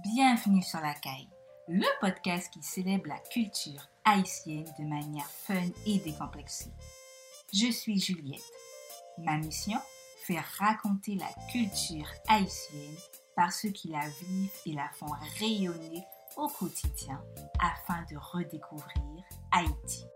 [0.00, 1.28] Bienvenue sur la caille,
[1.68, 6.72] le podcast qui célèbre la culture haïtienne de manière fun et décomplexée.
[7.52, 8.40] Je suis Juliette.
[9.18, 9.78] Ma mission
[10.24, 12.96] Faire raconter la culture haïtienne
[13.36, 16.06] par ceux qui la vivent et la font rayonner
[16.36, 17.22] au quotidien
[17.60, 20.06] afin de redécouvrir Haïti.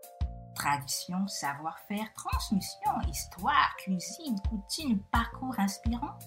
[0.55, 6.19] Tradition, savoir-faire, transmission, histoire, cuisine, coutume, parcours inspirant.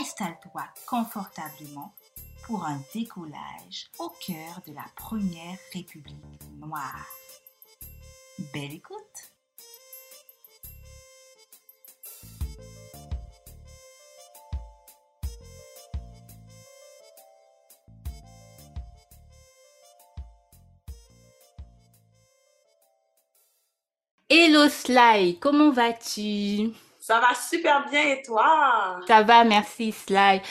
[0.00, 1.94] Installe-toi confortablement
[2.50, 6.16] pour un décollage au cœur de la première République
[6.58, 7.06] noire.
[8.52, 8.96] Belle écoute!
[24.28, 26.72] Hello Sly, comment vas-tu?
[26.98, 29.00] Ça va super bien et toi?
[29.06, 30.42] Ça va, merci Sly.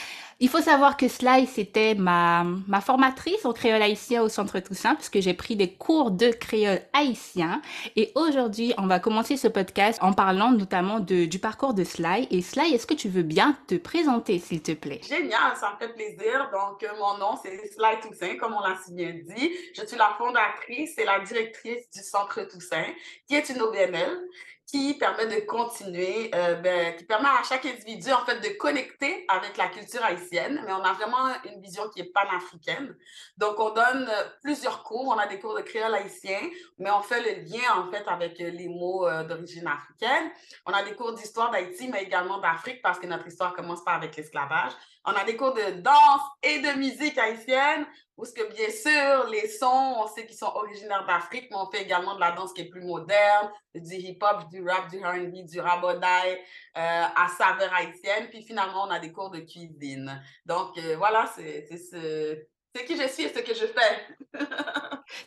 [0.42, 4.94] Il faut savoir que Sly, c'était ma, ma formatrice en créole haïtien au Centre Toussaint,
[4.94, 7.60] puisque j'ai pris des cours de créole haïtien.
[7.94, 12.26] Et aujourd'hui, on va commencer ce podcast en parlant notamment du parcours de Sly.
[12.30, 15.02] Et Sly, est-ce que tu veux bien te présenter, s'il te plaît?
[15.06, 16.48] Génial, ça me fait plaisir.
[16.50, 19.50] Donc, euh, mon nom, c'est Sly Toussaint, comme on l'a si bien dit.
[19.76, 22.86] Je suis la fondatrice et la directrice du Centre Toussaint,
[23.28, 24.22] qui est une OBNL
[24.70, 29.24] qui permet de continuer, euh, ben, qui permet à chaque individu, en fait, de connecter
[29.28, 32.94] avec la culture haïtienne, mais on a vraiment une vision qui est panafricaine.
[33.36, 35.08] Donc, on donne euh, plusieurs cours.
[35.08, 36.38] On a des cours de créole haïtien,
[36.78, 40.30] mais on fait le lien, en fait, avec euh, les mots d'origine africaine.
[40.66, 43.94] On a des cours d'histoire d'Haïti, mais également d'Afrique, parce que notre histoire commence pas
[43.94, 44.72] avec l'esclavage.
[45.04, 49.48] On a des cours de danse et de musique haïtienne, où que bien sûr, les
[49.48, 52.62] sons, on sait qu'ils sont originaires d'Afrique, mais on fait également de la danse qui
[52.62, 56.38] est plus moderne, du hip-hop, du rap, du R&B, du rabodaï, euh,
[56.76, 58.28] à saveur haïtienne.
[58.28, 60.22] Puis finalement, on a des cours de cuisine.
[60.44, 62.38] Donc euh, voilà, c'est ce,
[62.74, 64.38] c'est qui je suis et ce que je fais.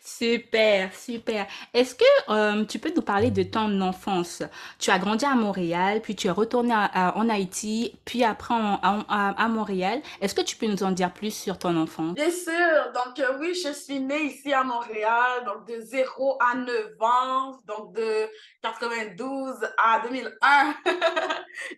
[0.02, 1.46] super, super.
[1.74, 4.44] Est-ce que euh, tu peux nous parler de ton enfance?
[4.80, 10.02] Tu as grandi à Montréal, puis tu es retourné en Haïti, puis après à, Montréal.
[10.22, 12.14] Est-ce que tu peux nous en dire plus sur ton enfance?
[12.14, 12.92] Bien sûr.
[12.94, 17.58] Donc euh, oui, je suis née ici à Montréal, donc de 0 à 9 ans,
[17.66, 18.30] donc de
[18.62, 20.75] 92 à 2001.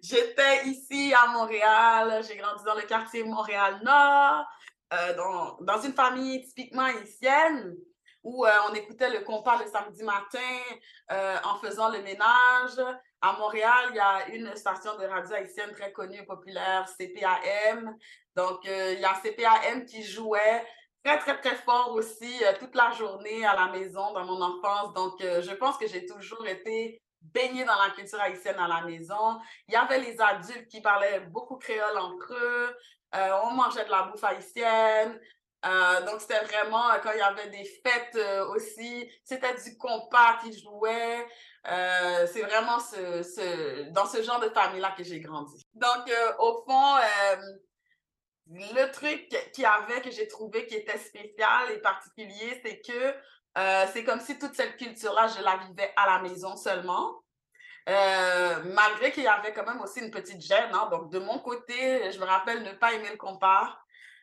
[0.03, 2.23] J'étais ici à Montréal.
[2.27, 4.45] J'ai grandi dans le quartier Montréal-Nord.
[4.93, 7.75] Euh, dans, une famille typiquement haïtienne
[8.23, 10.39] où euh, on écoutait le compas le samedi matin
[11.11, 12.77] euh, en faisant le ménage.
[13.21, 17.95] À Montréal, il y a une station de radio haïtienne très connue et populaire, CPAM.
[18.35, 20.63] Donc, il y a CPAM qui jouait
[21.03, 24.93] très, très, très fort aussi toute la journée à la maison dans mon enfance.
[24.93, 27.01] Donc, je pense que j'ai toujours été
[27.33, 29.39] baignée dans la culture haïtienne à la maison.
[29.67, 32.75] Il y avait les adultes qui parlaient beaucoup créole entre eux.
[33.15, 35.19] Euh, on mangeait de la bouffe haïtienne.
[35.65, 38.17] Euh, donc, c'était vraiment, euh, quand il y avait des fêtes
[38.49, 41.25] aussi, c'était du compas qui jouait.
[41.63, 45.65] c'est vraiment ce, dans ce genre de famille-là que j'ai grandi.
[45.73, 46.95] Donc, au fond,
[48.49, 53.15] le truc qu'il y avait, que j'ai trouvé qui était spécial et particulier, c'est que
[53.91, 57.24] c'est comme si toute cette culture-là, je la vivais à la maison seulement.
[57.87, 60.73] Euh, malgré qu'il y avait quand même aussi une petite gêne.
[60.73, 60.87] Hein.
[60.89, 63.77] Donc, de mon côté, je me rappelle ne pas aimer le compas.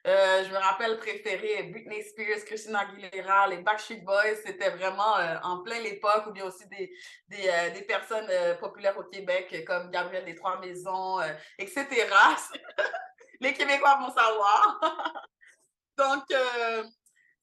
[0.04, 4.34] Euh, je me rappelle préférer Britney Spears, Christina Aguilera, les Backstreet Boys.
[4.44, 6.92] C'était vraiment euh, en plein l'époque, ou bien aussi des,
[7.28, 8.28] des, des personnes
[8.58, 11.20] populaires au Québec comme Gabriel des Trois Maisons,
[11.56, 11.86] etc.
[13.40, 14.80] les Québécois vont savoir.
[15.96, 16.24] Donc,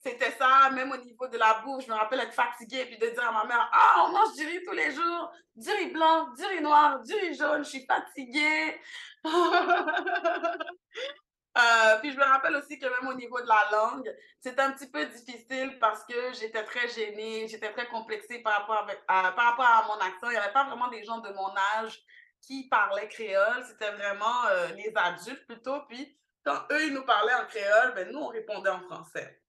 [0.02, 2.98] c'était ça, même au niveau de la bouffe, je me rappelle être fatiguée et puis
[2.98, 5.92] de dire à ma mère Ah, on mange du riz tous les jours, du riz
[5.92, 8.80] blanc, du riz noir, du riz jaune, je suis fatiguée.
[11.58, 14.72] Euh, puis je me rappelle aussi que même au niveau de la langue, c'était un
[14.72, 19.36] petit peu difficile parce que j'étais très gênée, j'étais très complexée par rapport, avec, par
[19.36, 20.30] rapport à mon accent.
[20.30, 22.00] Il n'y avait pas vraiment des gens de mon âge
[22.42, 25.81] qui parlaient créole, c'était vraiment euh, les adultes plutôt.
[25.90, 29.42] Puis quand eux, ils nous parlaient en créole, ben, nous, on répondait en français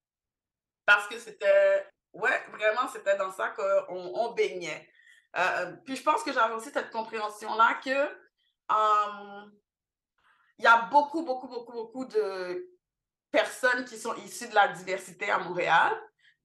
[0.90, 4.88] parce que c'était, ouais, vraiment, c'était dans ça qu'on on baignait.
[5.36, 8.06] Euh, puis je pense que j'avais aussi cette compréhension-là que
[8.68, 9.52] hum,
[10.58, 12.68] il y a beaucoup, beaucoup, beaucoup, beaucoup de
[13.30, 15.96] personnes qui sont issues de la diversité à Montréal,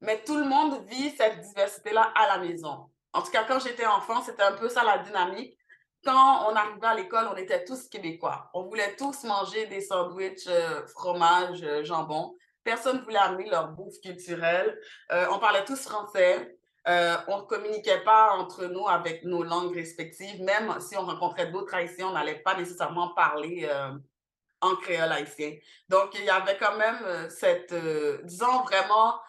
[0.02, 2.92] mais tout le monde vit cette diversité-là à la maison.
[3.14, 5.58] En tout cas, quand j'étais enfant, c'était un peu ça la dynamique.
[6.04, 8.52] Quand on arrivait à l'école, on était tous québécois.
[8.54, 12.36] On voulait tous manger des sandwichs, euh, fromage, euh, jambon.
[12.66, 14.78] Personne ne voulait amener leur bouffe culturelle.
[15.12, 16.58] Euh, on parlait tous français.
[16.88, 20.42] Euh, on ne communiquait pas entre nous avec nos langues respectives.
[20.42, 23.92] Même si on rencontrait d'autres haïtiens, on n'allait pas nécessairement parler euh,
[24.62, 25.54] en créole haïtien.
[25.90, 27.74] Donc, il y avait quand même cette,
[28.24, 29.20] disons vraiment,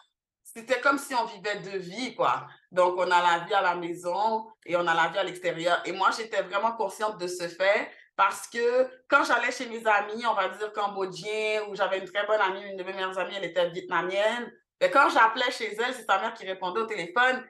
[0.43, 2.47] c'était comme si on vivait deux vies, quoi.
[2.73, 5.83] Donc, on a la vie à la maison et on a la vie à l'extérieur.
[5.85, 10.27] Et moi, j'étais vraiment consciente de ce fait parce que quand j'allais chez mes amis,
[10.27, 13.35] on va dire cambodgiens, ou j'avais une très bonne amie, une de mes meilleures amies,
[13.37, 17.45] elle était vietnamienne, et quand j'appelais chez elle, c'est sa mère qui répondait au téléphone.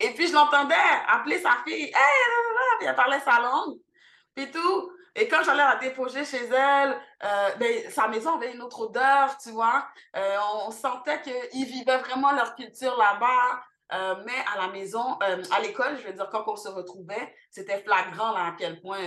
[0.00, 0.74] Et puis, je l'entendais
[1.08, 1.86] appeler sa fille.
[1.86, 3.78] Hey, elle parlait sa langue.
[4.34, 4.92] Puis tout.
[5.16, 9.36] Et quand j'allais la déposer chez elle, euh, ben, sa maison avait une autre odeur,
[9.38, 9.88] tu vois.
[10.16, 10.36] Euh,
[10.66, 13.60] on, sentait qu'ils vivaient vraiment leur culture là-bas.
[13.94, 17.82] Euh, mais à la maison, à l'école, je veux dire, quand on se retrouvait, c'était
[17.82, 19.00] flagrant là, à quel point,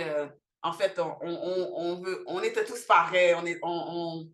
[0.62, 3.34] en fait, on, on, on, veut, on était tous pareils.
[3.34, 4.28] On est, on,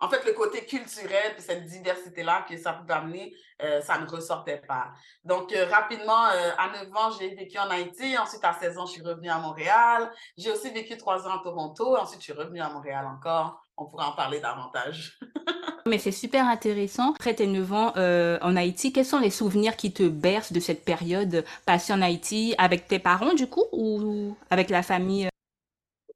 [0.00, 3.32] en fait, le côté culturel, cette diversité-là que ça peut amener,
[3.62, 4.88] euh, ça ne ressortait pas.
[5.24, 8.18] Donc, euh, rapidement, euh, à 9 ans, j'ai vécu en Haïti.
[8.18, 10.10] Ensuite, à 16 ans, je suis revenue à Montréal.
[10.36, 11.96] J'ai aussi vécu 3 ans à Toronto.
[11.96, 13.62] Ensuite, je suis revenue à Montréal encore.
[13.76, 15.18] On pourra en parler davantage.
[15.86, 17.12] Mais c'est super intéressant.
[17.12, 20.84] Après tes 9 ans en Haïti, quels sont les souvenirs qui te bercent de cette
[20.84, 25.28] période passée en Haïti avec tes parents, du coup, ou avec la famille?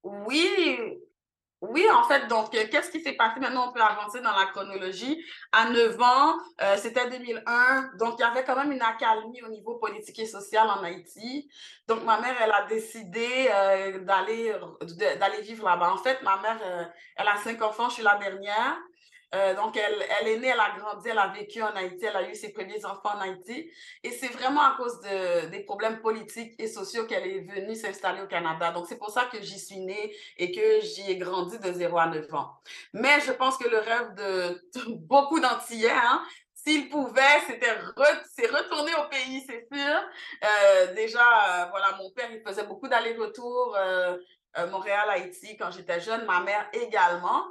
[0.08, 0.98] Oui,
[1.60, 3.40] oui, en fait, donc, euh, qu'est-ce qui s'est passé?
[3.40, 5.20] Maintenant, on peut avancer dans la chronologie.
[5.52, 9.48] À 9 ans, euh, c'était 2001, donc il y avait quand même une accalmie au
[9.48, 11.50] niveau politique et social en Haïti.
[11.88, 15.92] Donc, ma mère, elle a décidé euh, d'aller vivre là-bas.
[15.92, 18.78] En fait, ma mère, elle a cinq enfants, je suis la dernière.
[19.34, 22.16] Euh, donc, elle, elle, est née, elle a grandi, elle a vécu en Haïti, elle
[22.16, 23.70] a eu ses premiers enfants en Haïti.
[24.02, 28.22] Et c'est vraiment à cause de, des problèmes politiques et sociaux qu'elle est venue s'installer
[28.22, 28.70] au Canada.
[28.70, 31.98] Donc, c'est pour ça que j'y suis née et que j'y ai grandi de 0
[31.98, 32.54] à 9 ans.
[32.94, 34.62] Mais je pense que le rêve de
[34.96, 36.22] beaucoup d'Antillais, hein,
[36.54, 40.00] s'ils pouvaient, c'était re, retourner au pays, c'est sûr.
[40.44, 43.76] Euh, déjà, euh, voilà, mon père, il faisait beaucoup d'allers-retours.
[43.76, 44.16] Euh,
[44.70, 47.44] Montréal-Haïti quand j'étais jeune, ma mère également.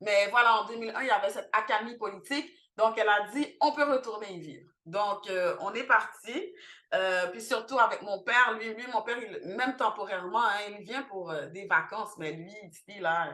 [0.00, 2.50] Mais voilà, en 2001, il y avait cette accalmie politique.
[2.76, 4.70] Donc, elle a dit, on peut retourner y vivre.
[4.84, 6.52] Donc, euh, on est parti.
[6.92, 11.02] Euh, puis surtout avec mon père, lui, lui mon père, même temporairement, hein, il vient
[11.02, 13.32] pour euh, des vacances, mais lui, ici, là,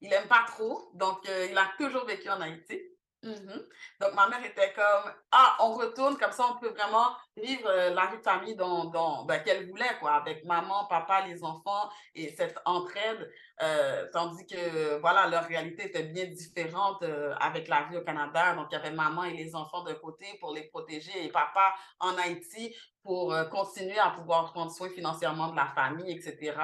[0.00, 0.90] il n'aime pas trop.
[0.94, 2.80] Donc, il a toujours vécu en Haïti.
[3.26, 3.66] Mhm.
[4.00, 7.90] Donc, ma mère était comme, ah, on retourne, comme ça, on peut vraiment vivre euh,
[7.90, 12.32] la vie de famille dont, ben, qu'elle voulait, quoi, avec maman, papa, les enfants et
[12.36, 13.28] cette entraide.
[13.62, 18.54] Euh, tandis que, voilà, leur réalité était bien différente euh, avec la vie au Canada.
[18.54, 21.74] Donc, il y avait maman et les enfants d'un côté pour les protéger et papa
[21.98, 26.56] en Haïti pour continuer à pouvoir prendre soin financièrement de la famille, etc.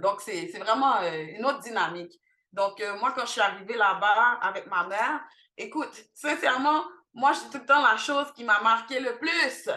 [0.00, 2.20] donc, c'est vraiment une autre dynamique.
[2.52, 5.20] Donc, moi, quand je suis arrivée là-bas avec ma mère,
[5.62, 9.68] Écoute, sincèrement, moi, dis tout le temps la chose qui m'a marqué le plus.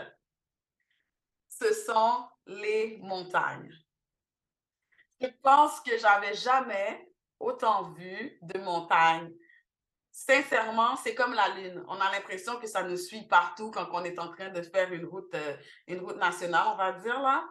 [1.49, 3.69] Ce sont les montagnes.
[5.19, 7.05] Je pense que j'avais jamais
[7.41, 9.29] autant vu de montagnes.
[10.09, 11.83] Sincèrement, c'est comme la lune.
[11.89, 14.93] On a l'impression que ça nous suit partout quand on est en train de faire
[14.93, 17.43] une route, euh, une route nationale, on va dire là.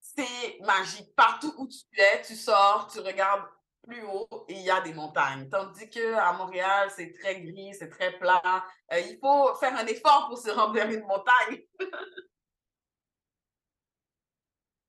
[0.00, 1.14] C'est magique.
[1.14, 3.46] Partout où tu es, tu sors, tu regardes
[3.82, 5.48] plus haut il y a des montagnes.
[5.50, 8.64] Tandis qu'à Montréal, c'est très gris, c'est très plat.
[8.92, 11.62] Euh, il faut faire un effort pour se rendre vers une montagne.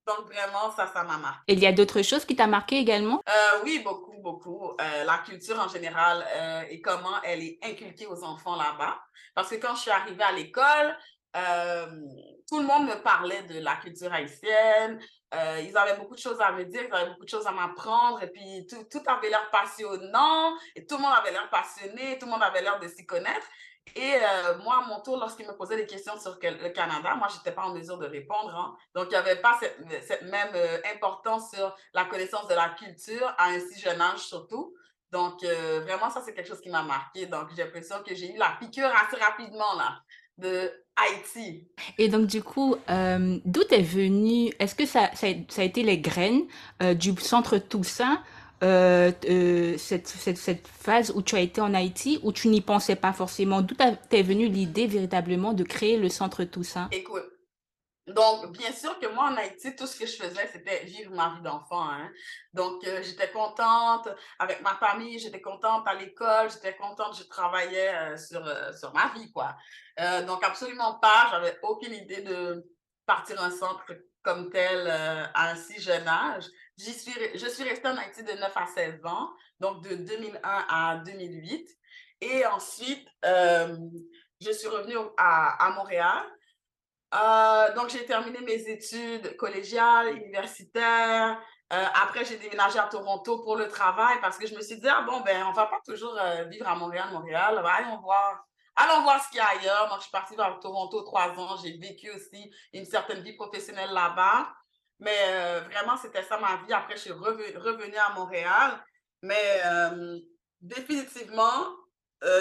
[0.07, 1.43] Donc, vraiment, ça, ça m'a marqué.
[1.47, 3.21] Et il y a d'autres choses qui t'ont marqué également?
[3.29, 4.71] Euh, oui, beaucoup, beaucoup.
[4.81, 6.25] Euh, la culture en général
[6.69, 8.99] et comment elle est inculquée aux enfants là-bas.
[9.35, 10.97] Parce que quand je suis arrivée à l'école,
[12.49, 14.99] tout le monde me parlait de la culture haïtienne,
[15.33, 17.51] euh, ils avaient beaucoup de choses à me dire, ils avaient beaucoup de choses à
[17.51, 22.25] m'apprendre, et puis tout, avait l'air passionnant, et tout le monde avait l'air passionné, tout
[22.25, 23.47] le monde avait l'air de s'y connaître.
[23.95, 27.27] Et euh, moi, à mon tour, lorsqu'ils me posaient des questions sur le Canada, moi,
[27.29, 28.55] je n'étais pas en mesure de répondre.
[28.55, 28.75] Hein.
[28.93, 32.69] Donc, il n'y avait pas cette, cette même euh, importance sur la connaissance de la
[32.69, 34.75] culture à un si jeune âge surtout.
[35.11, 37.25] Donc, vraiment, ça, c'est quelque chose qui m'a marqué.
[37.25, 40.01] Donc, j'ai l'impression que j'ai eu la piqûre assez rapidement, là,
[40.37, 41.67] de Haïti.
[41.97, 45.99] Et donc, du coup, euh, d'où est venu, est-ce que ça, ça, a été les
[45.99, 46.43] graines
[46.81, 48.21] euh, du centre Toussaint,
[48.63, 49.11] euh,
[49.77, 53.13] cette, cette, cette, phase où tu as été en Haïti, où tu n'y pensais pas
[53.13, 53.61] forcément?
[53.61, 53.75] D'où
[54.09, 56.89] t'es venue l'idée véritablement de créer le centre Toussaint?
[56.91, 57.30] Écoute,
[58.07, 61.35] donc, bien sûr que moi, en Haïti, tout ce que je faisais, c'était vivre ma
[61.35, 61.89] vie d'enfant.
[61.89, 62.09] Hein.
[62.53, 68.43] Donc, j'étais contente avec ma famille, j'étais contente à l'école, j'étais contente, je travaillais sur,
[68.75, 69.55] sur ma vie, quoi.
[69.99, 71.27] Euh, donc, absolument pas.
[71.31, 72.65] J'avais aucune idée de
[73.05, 73.85] partir un centre
[74.23, 76.45] comme tel euh, à un si jeune âge.
[76.77, 79.29] Suis, je suis restée en Haïti de 9 à 16 ans,
[79.59, 81.69] donc de 2001 à 2008.
[82.21, 83.75] Et ensuite, euh,
[84.39, 86.23] je suis revenue à, à Montréal.
[87.75, 91.41] Donc, j'ai terminé mes études collégiales, universitaires.
[91.73, 94.87] Euh, après, j'ai déménagé à Toronto pour le travail parce que je me suis dit,
[94.89, 97.61] ah bon, ben, on va pas toujours euh, vivre à Montréal, Montréal.
[97.63, 98.45] Ben, allons voir.
[98.75, 99.89] Allons voir ce qu'il y a ailleurs.
[99.89, 101.57] Donc, je suis partie vers Toronto trois ans.
[101.61, 104.53] J'ai vécu aussi une certaine vie professionnelle là-bas.
[104.99, 106.73] Mais euh, vraiment, c'était ça ma vie.
[106.73, 108.83] Après, je suis revenue à Montréal.
[109.21, 109.61] Mais
[110.61, 111.67] définitivement,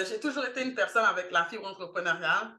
[0.07, 2.57] j'ai toujours été une personne avec la fibre entrepreneuriale.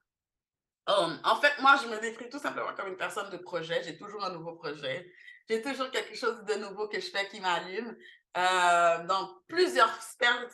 [0.88, 3.82] Um, en fait, moi, je me décris tout simplement comme une personne de projet.
[3.84, 5.06] J'ai toujours un nouveau projet.
[5.48, 7.96] J'ai toujours quelque chose de nouveau que je fais qui m'allume
[8.36, 10.48] euh, dans plusieurs sphères,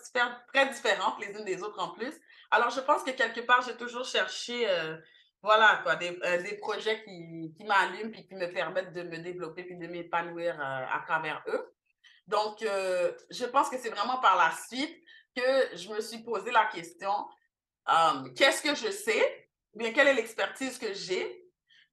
[0.52, 2.12] très différentes, les unes des autres en plus.
[2.50, 4.96] Alors, je pense que quelque part, j'ai toujours cherché, euh,
[5.42, 9.64] voilà, des, euh, des projets qui, qui m'allument puis qui me permettent de me développer
[9.64, 11.74] puis de m'épanouir à travers eux.
[12.26, 14.94] Donc, je pense que c'est vraiment par la suite
[15.34, 17.12] que je me suis posé la question,
[18.36, 19.47] qu'est-ce que je sais?
[19.74, 21.44] Bien, quelle est l'expertise que j'ai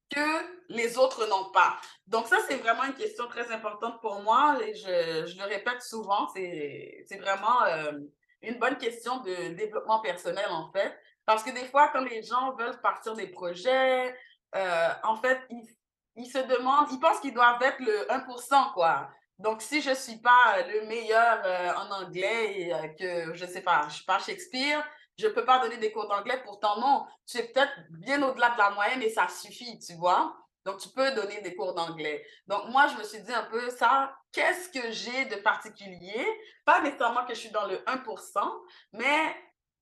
[0.10, 0.20] que
[0.70, 1.78] les autres n'ont pas.
[2.08, 5.82] Donc ça, c'est vraiment une question très importante pour moi et je, je le répète
[5.82, 7.92] souvent, c'est vraiment euh,
[8.42, 10.96] une bonne question de développement personnel en fait.
[11.26, 14.16] Parce que des fois, quand les gens veulent partir des projets,
[14.56, 15.68] euh, en fait, ils,
[16.16, 19.10] ils, se demandent, ils pensent qu'ils doivent être le 1%, quoi.
[19.40, 23.50] Donc, si je ne suis pas le meilleur euh, en anglais et que, je ne
[23.50, 24.86] sais pas, je ne suis pas Shakespeare,
[25.18, 28.50] je ne peux pas donner des cours d'anglais, pourtant non, tu es peut-être bien au-delà
[28.52, 30.36] de la moyenne et ça suffit, tu vois.
[30.66, 32.26] Donc, tu peux donner des cours d'anglais.
[32.48, 36.26] Donc, moi, je me suis dit un peu ça, qu'est-ce que j'ai de particulier?
[36.66, 39.36] Pas nécessairement que je suis dans le 1%, mais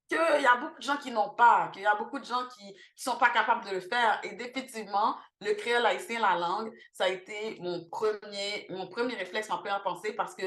[0.10, 2.46] qu'il y a beaucoup de gens qui n'ont pas, qu'il y a beaucoup de gens
[2.50, 4.20] qui ne sont pas capables de le faire.
[4.24, 9.48] Et définitivement, le créole haïtien, la langue, ça a été mon premier, mon premier réflexe,
[9.48, 10.46] ma première pensée, parce que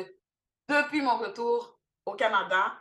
[0.69, 2.77] depuis mon retour au Canada,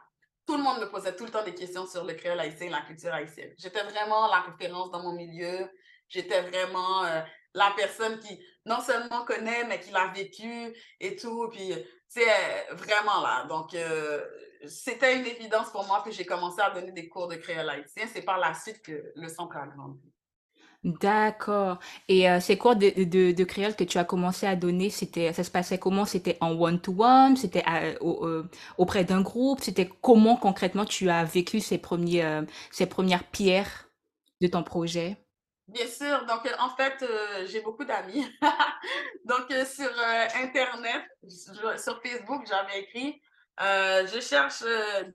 [0.46, 2.82] tout le monde me posait tout le temps des questions sur le créole haïtien la
[2.82, 3.54] culture haïtienne.
[3.58, 5.70] J'étais vraiment la référence dans mon milieu.
[6.08, 7.22] J'étais vraiment euh,
[7.54, 11.50] la personne qui non seulement connaît, mais qui l'a vécu et tout.
[11.50, 11.74] Puis,
[12.08, 13.46] c'est vraiment là.
[13.46, 14.24] Donc, euh,
[14.68, 18.06] c'était une évidence pour moi que j'ai commencé à donner des cours de créole haïtien.
[18.12, 20.15] C'est par la suite que le centre a grandi.
[20.86, 21.80] D'accord.
[22.08, 25.44] Et euh, ces cours de, de, créole que tu as commencé à donner, c'était, ça
[25.44, 26.06] se passait comment?
[26.06, 27.36] C'était en one-to-one?
[27.38, 28.44] C'était euh,
[28.78, 29.62] auprès d'un groupe?
[29.62, 33.90] C'était comment concrètement tu as vécu ces premiers, euh, ces premières pierres
[34.42, 35.18] de ton projet?
[35.68, 36.24] Bien sûr.
[36.28, 37.04] Donc, en fait,
[37.48, 38.24] j'ai beaucoup d'amis.
[39.26, 39.90] Donc, sur
[40.36, 43.20] Internet, sur Facebook, j'avais écrit,
[43.60, 44.64] je cherche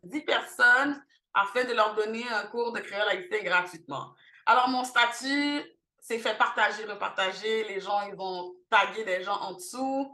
[0.03, 1.01] 10 personnes
[1.33, 4.17] afin de leur donner un cours de créole haïtien gratuitement.
[4.51, 5.63] Alors, mon statut
[6.01, 7.63] s'est fait partager, repartager.
[7.69, 10.13] Les gens, ils ont tagué des gens en dessous.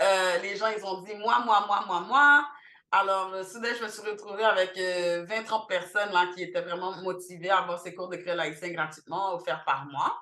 [0.00, 2.48] Euh, les gens, ils ont dit moi, moi, moi, moi, moi.
[2.90, 6.96] Alors, euh, soudain, je me suis retrouvée avec 20-30 euh, personnes là, qui étaient vraiment
[7.02, 8.40] motivées à avoir ces cours de créole
[8.72, 10.18] gratuitement offerts par moi.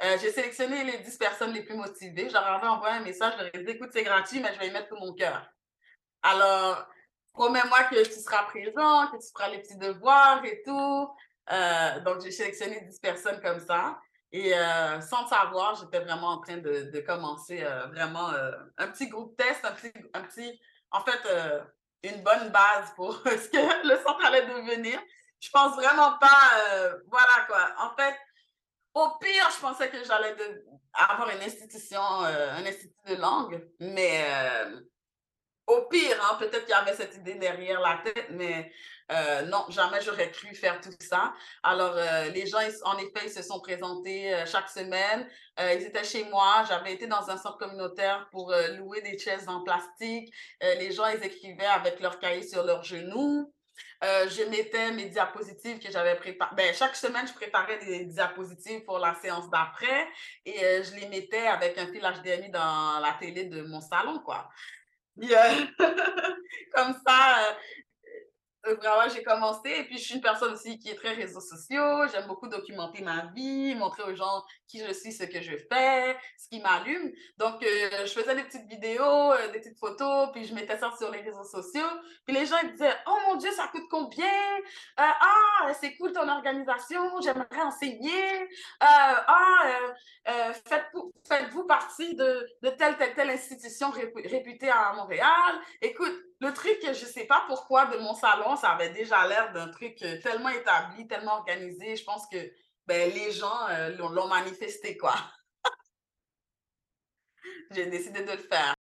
[0.00, 2.34] J'ai sélectionné les 10 personnes les plus motivées.
[2.34, 4.88] Avais envoyé un message, je leur dit écoute, c'est gratuit, mais je vais y mettre
[4.88, 5.46] tout mon cœur.
[6.22, 6.86] Alors,
[7.34, 11.10] promets-moi que tu seras présent, que tu feras les petits devoirs et tout.
[11.50, 13.98] Euh, donc, j'ai sélectionné 10 personnes comme ça.
[14.30, 18.30] Et euh, sans savoir, j'étais vraiment en train de, de commencer euh, vraiment
[18.78, 20.58] un petit groupe test, un petit, un petit
[20.90, 21.20] en fait,
[22.02, 25.00] une bonne base pour ce que le centre allait devenir.
[25.40, 27.74] Je pense vraiment pas, voilà quoi.
[27.78, 28.14] En fait,
[28.94, 30.34] au pire, je pensais que j'allais
[30.92, 34.24] avoir une institution, un institut de langue, mais
[35.66, 38.72] au pire, hein, peut-être qu'il y avait cette idée derrière la tête, mais
[39.10, 41.34] euh, non, jamais j'aurais cru faire tout ça.
[41.62, 45.28] Alors, euh, les gens, en effet, ils se sont présentés euh, chaque semaine.
[45.58, 46.64] ils étaient chez moi.
[46.68, 50.32] J'avais été dans un centre communautaire pour louer des chaises en plastique.
[50.60, 53.52] les gens, ils écrivaient avec leurs cahiers sur leurs genoux.
[54.02, 56.54] je mettais mes diapositives que j'avais préparées.
[56.56, 60.08] Ben, chaque semaine, je préparais des diapositives pour la séance d'après
[60.46, 64.48] et je les mettais avec un fil HDMI dans la télé de mon salon, quoi.
[66.74, 67.56] comme ça,
[68.66, 69.70] euh, vraiment, j'ai commencé.
[69.70, 72.06] Et puis, je suis une personne aussi qui est très réseaux sociaux.
[72.12, 76.16] J'aime beaucoup documenter ma vie, montrer aux gens qui je suis, ce que je fais,
[76.38, 77.12] ce qui m'allume.
[77.38, 80.92] Donc, euh, je faisais des petites vidéos, euh, des petites photos, puis je mettais ça
[80.96, 81.88] sur les réseaux sociaux.
[82.24, 84.26] Puis les gens ils disaient Oh mon Dieu, ça coûte combien?
[84.96, 88.48] Ah, c'est cool ton organisation, j'aimerais enseigner.
[88.80, 89.92] ah,
[90.24, 95.60] faites-vous faites partie de, de telle, telle, telle institution réputée à Montréal.
[95.80, 99.52] Écoute, le truc, je ne sais pas pourquoi, de mon salon, ça avait déjà l'air
[99.52, 101.94] d'un truc euh, tellement établi, tellement organisé.
[101.94, 102.36] Je pense que
[102.86, 105.14] ben, les gens euh, l'ont manifesté, quoi.
[107.70, 108.74] J'ai décidé de le faire.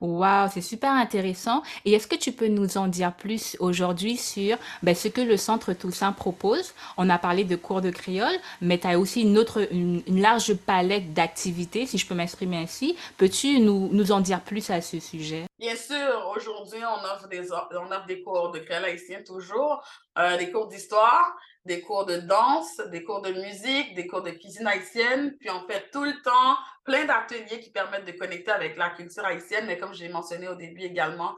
[0.00, 1.62] Wow, c'est super intéressant.
[1.84, 5.36] Et est-ce que tu peux nous en dire plus aujourd'hui sur ben, ce que le
[5.36, 6.72] Centre Toussaint propose?
[6.96, 10.54] On a parlé de cours de créole, mais tu as aussi une autre, une, large
[10.54, 12.96] palette d'activités, si je peux m'exprimer ainsi.
[13.18, 15.49] Peux-tu nous, nous en dire plus à ce sujet?
[15.60, 19.86] Bien sûr, aujourd'hui, on offre des, cours de créole haïtien toujours,
[20.16, 21.36] euh, des cours d'histoire,
[21.66, 25.36] des cours de danse, des cours de musique, des cours de cuisine haïtienne.
[25.38, 29.22] Puis on fait tout le temps plein d'ateliers qui permettent de connecter avec la culture
[29.22, 31.36] haïtienne, mais comme j'ai mentionné au début également,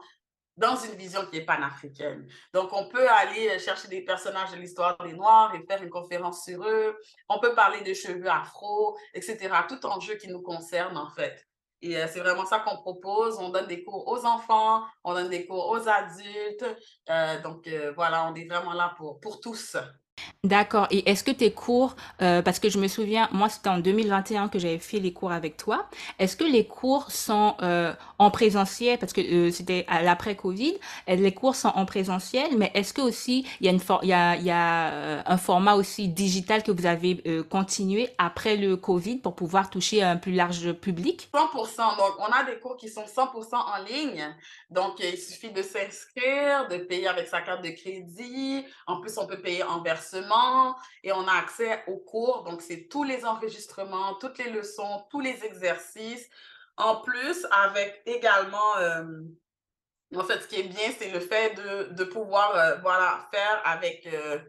[0.55, 2.25] dans une vision qui est panafricaine.
[2.53, 6.45] Donc, on peut aller chercher des personnages de l'histoire des Noirs et faire une conférence
[6.45, 6.97] sur eux.
[7.27, 9.49] On peut parler de cheveux afro, etc.
[9.67, 11.45] Tout enjeu qui nous concerne, en fait.
[11.83, 13.37] Et euh, c'est vraiment ça qu'on propose.
[13.39, 16.65] On donne des cours aux enfants, on donne des cours aux adultes.
[17.09, 19.75] Euh, donc, euh, voilà, on est vraiment là pour, pour tous.
[20.43, 20.87] D'accord.
[20.91, 24.49] Et est-ce que tes cours, euh, parce que je me souviens, moi c'était en 2021
[24.49, 25.87] que j'avais fait les cours avec toi,
[26.19, 30.73] est-ce que les cours sont euh, en présentiel, parce que euh, c'était à l'après-Covid,
[31.07, 35.75] les cours sont en présentiel, mais est-ce que aussi il y a une un format
[35.75, 40.73] aussi digital que vous avez continué après le Covid pour pouvoir toucher un plus large
[40.73, 41.29] public?
[41.33, 41.97] 100%.
[41.97, 44.35] Donc, on a des cours qui sont 100% en ligne.
[44.69, 48.65] Donc, il suffit de s'inscrire, de payer avec sa carte de crédit.
[48.87, 49.79] En plus, on peut payer en
[51.03, 52.43] et on a accès aux cours.
[52.43, 56.27] Donc, c'est tous les enregistrements, toutes les leçons, tous les exercices.
[56.77, 59.03] En plus, avec également, euh,
[60.15, 63.61] en fait, ce qui est bien, c'est le fait de, de pouvoir, euh, voilà, faire
[63.65, 64.39] avec, euh,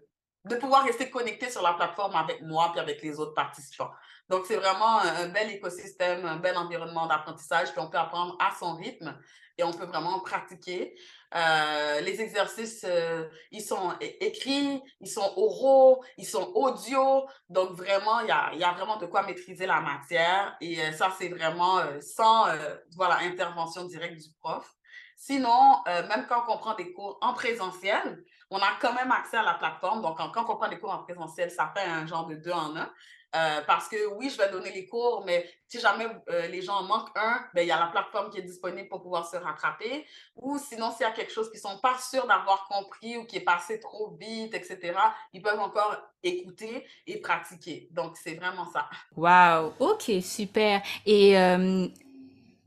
[0.44, 3.90] de pouvoir rester connecté sur la plateforme avec moi puis avec les autres participants.
[4.28, 8.54] Donc, c'est vraiment un bel écosystème, un bel environnement d'apprentissage, puis on peut apprendre à
[8.58, 9.18] son rythme
[9.58, 10.96] et on peut vraiment pratiquer.
[11.34, 17.26] Euh, les exercices, euh, ils sont écrits, ils sont oraux, ils sont audio.
[17.48, 20.56] Donc, vraiment, il y a, vraiment de quoi maîtriser la matière.
[20.60, 22.46] Et euh, ça, c'est vraiment sans
[22.96, 24.70] voilà, intervention directe du prof.
[25.16, 29.42] Sinon, même quand on prend des cours en présentiel, on a quand même accès à
[29.42, 30.02] la plateforme.
[30.02, 32.76] Donc, quand on prend des cours en présentiel, ça fait un genre de deux en
[32.76, 32.90] un.
[33.34, 36.76] Euh, parce que oui, je vais donner les cours, mais si jamais euh, les gens
[36.76, 39.36] en manquent un, ben, il y a la plateforme qui est disponible pour pouvoir se
[39.36, 40.06] rattraper.
[40.36, 43.26] Ou sinon, s'il y a quelque chose qu'ils ne sont pas sûrs d'avoir compris ou
[43.26, 44.96] qui est passé trop vite, etc.,
[45.32, 47.88] ils peuvent encore écouter et pratiquer.
[47.90, 48.88] Donc, c'est vraiment ça.
[49.16, 50.80] Wow, ok, super.
[51.04, 51.88] Et euh,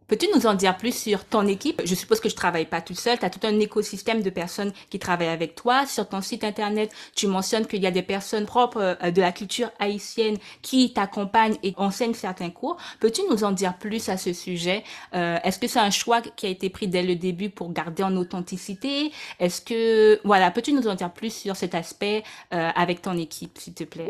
[0.07, 1.81] Peux-tu nous en dire plus sur ton équipe?
[1.83, 3.19] Je suppose que je travaille pas tout seul.
[3.19, 5.85] Tu as tout un écosystème de personnes qui travaillent avec toi.
[5.85, 9.33] Sur ton site internet, tu mentionnes qu'il y a des personnes propres euh, de la
[9.33, 12.77] culture haïtienne qui t'accompagnent et enseignent certains cours.
[13.01, 14.83] Peux-tu nous en dire plus à ce sujet?
[15.13, 18.03] Euh, est-ce que c'est un choix qui a été pris dès le début pour garder
[18.03, 19.11] en authenticité?
[19.39, 23.57] Est-ce que, voilà, peux-tu nous en dire plus sur cet aspect euh, avec ton équipe,
[23.57, 24.09] s'il te plaît?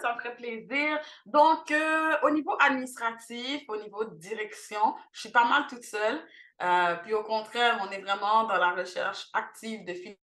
[0.00, 0.98] Ça me ferait plaisir.
[1.26, 6.20] Donc, euh, au niveau administratif, au niveau de direction, je suis pas mal toute seule.
[6.62, 9.94] Euh, puis au contraire, on est vraiment dans la recherche active de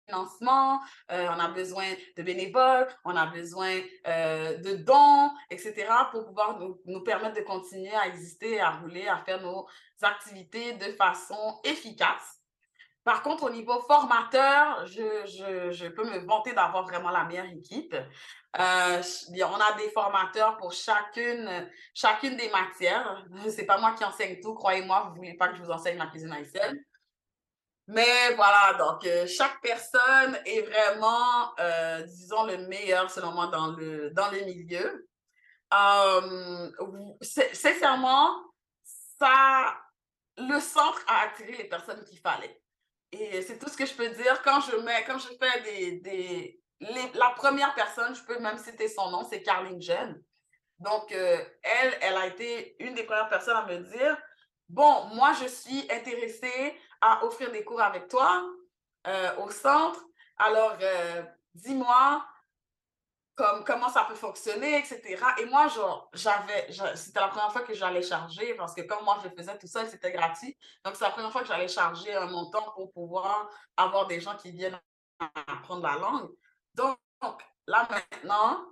[0.07, 0.81] financement.
[1.11, 1.85] Euh, on a besoin
[2.17, 8.07] de bénévoles, on a besoin de dons, etc., pour pouvoir nous permettre de continuer à
[8.07, 9.67] exister, à rouler, à faire nos
[10.01, 12.38] activités de façon efficace.
[13.10, 17.95] Par contre, au niveau formateur, je, peux me vanter d'avoir vraiment la meilleure équipe.
[18.60, 23.26] Euh, on a des formateurs pour chacune, chacune des matières.
[23.50, 26.06] C'est pas moi qui enseigne tout, croyez-moi, vous voulez pas que je vous enseigne la
[26.06, 26.78] cuisine haïtienne.
[27.88, 33.72] Mais voilà, donc euh, chaque personne est vraiment, euh, disons, le meilleur selon moi dans
[33.72, 35.10] le, dans le milieu.
[37.24, 38.36] Sincèrement,
[38.84, 39.76] ça,
[40.38, 42.62] le centre a attiré les personnes qu'il fallait.
[43.12, 44.41] Et c'est tout ce que je peux dire.
[44.43, 48.88] Quand je mets, quand je fais des, des la première personne, je peux même citer
[48.88, 50.22] son nom, c'est Carline Jeune.
[50.80, 54.17] Donc, euh, elle, elle a été une des premières personnes à me dire,
[54.69, 58.45] bon, moi, je suis intéressée à offrir des cours avec toi
[59.08, 60.02] euh, au centre.
[60.38, 62.26] Alors, euh, dis-moi
[63.39, 65.36] comme comment ça peut fonctionner, etc.
[65.39, 65.67] Et moi,
[66.13, 69.58] j'avais, j'a- c'était la première fois que j'allais charger parce que comme moi, je faisais
[69.58, 70.58] tout seul, c'était gratuit.
[70.84, 74.36] Donc, c'est la première fois que j'allais charger un montant pour pouvoir avoir des gens
[74.36, 74.80] qui viennent
[75.47, 76.30] apprendre la langue.
[76.75, 76.97] Donc,
[77.67, 78.65] là maintenant,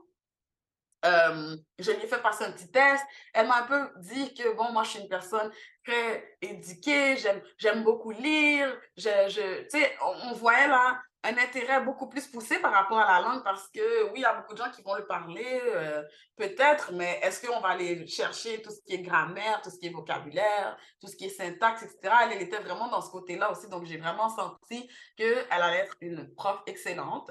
[1.06, 3.04] euh, je lui ai fait passer un petit test.
[3.34, 5.52] Elle m'a un peu dit que, bon, moi, je suis une personne
[5.86, 7.18] très éduquée,
[7.58, 8.76] j'aime beaucoup lire.
[8.98, 13.00] Je, je, tu sais, on, on voyait là un intérêt beaucoup plus poussé par rapport
[13.00, 15.06] à la langue parce que, oui, il y a beaucoup de gens qui vont le
[15.06, 16.02] parler, euh,
[16.38, 19.88] peut-être, mais est-ce qu'on va aller chercher tout ce qui est grammaire, tout ce qui
[19.88, 22.14] est vocabulaire, tout ce qui est syntaxe, etc.
[22.24, 26.34] Elle, était vraiment dans ce côté-là aussi, donc j'ai vraiment senti qu'elle allait être une
[26.34, 27.30] prof excellente.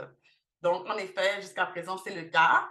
[0.61, 2.69] Donc, en effet, jusqu'à présent, c'est le cas.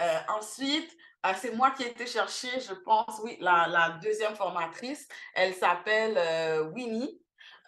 [0.00, 0.90] Euh, ensuite,
[1.22, 5.06] ah, c'est moi qui ai été chercher, je pense, oui, la, la deuxième formatrice.
[5.34, 7.20] Elle s'appelle euh, Winnie,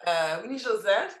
[0.07, 1.17] euh, Winnie Joseph.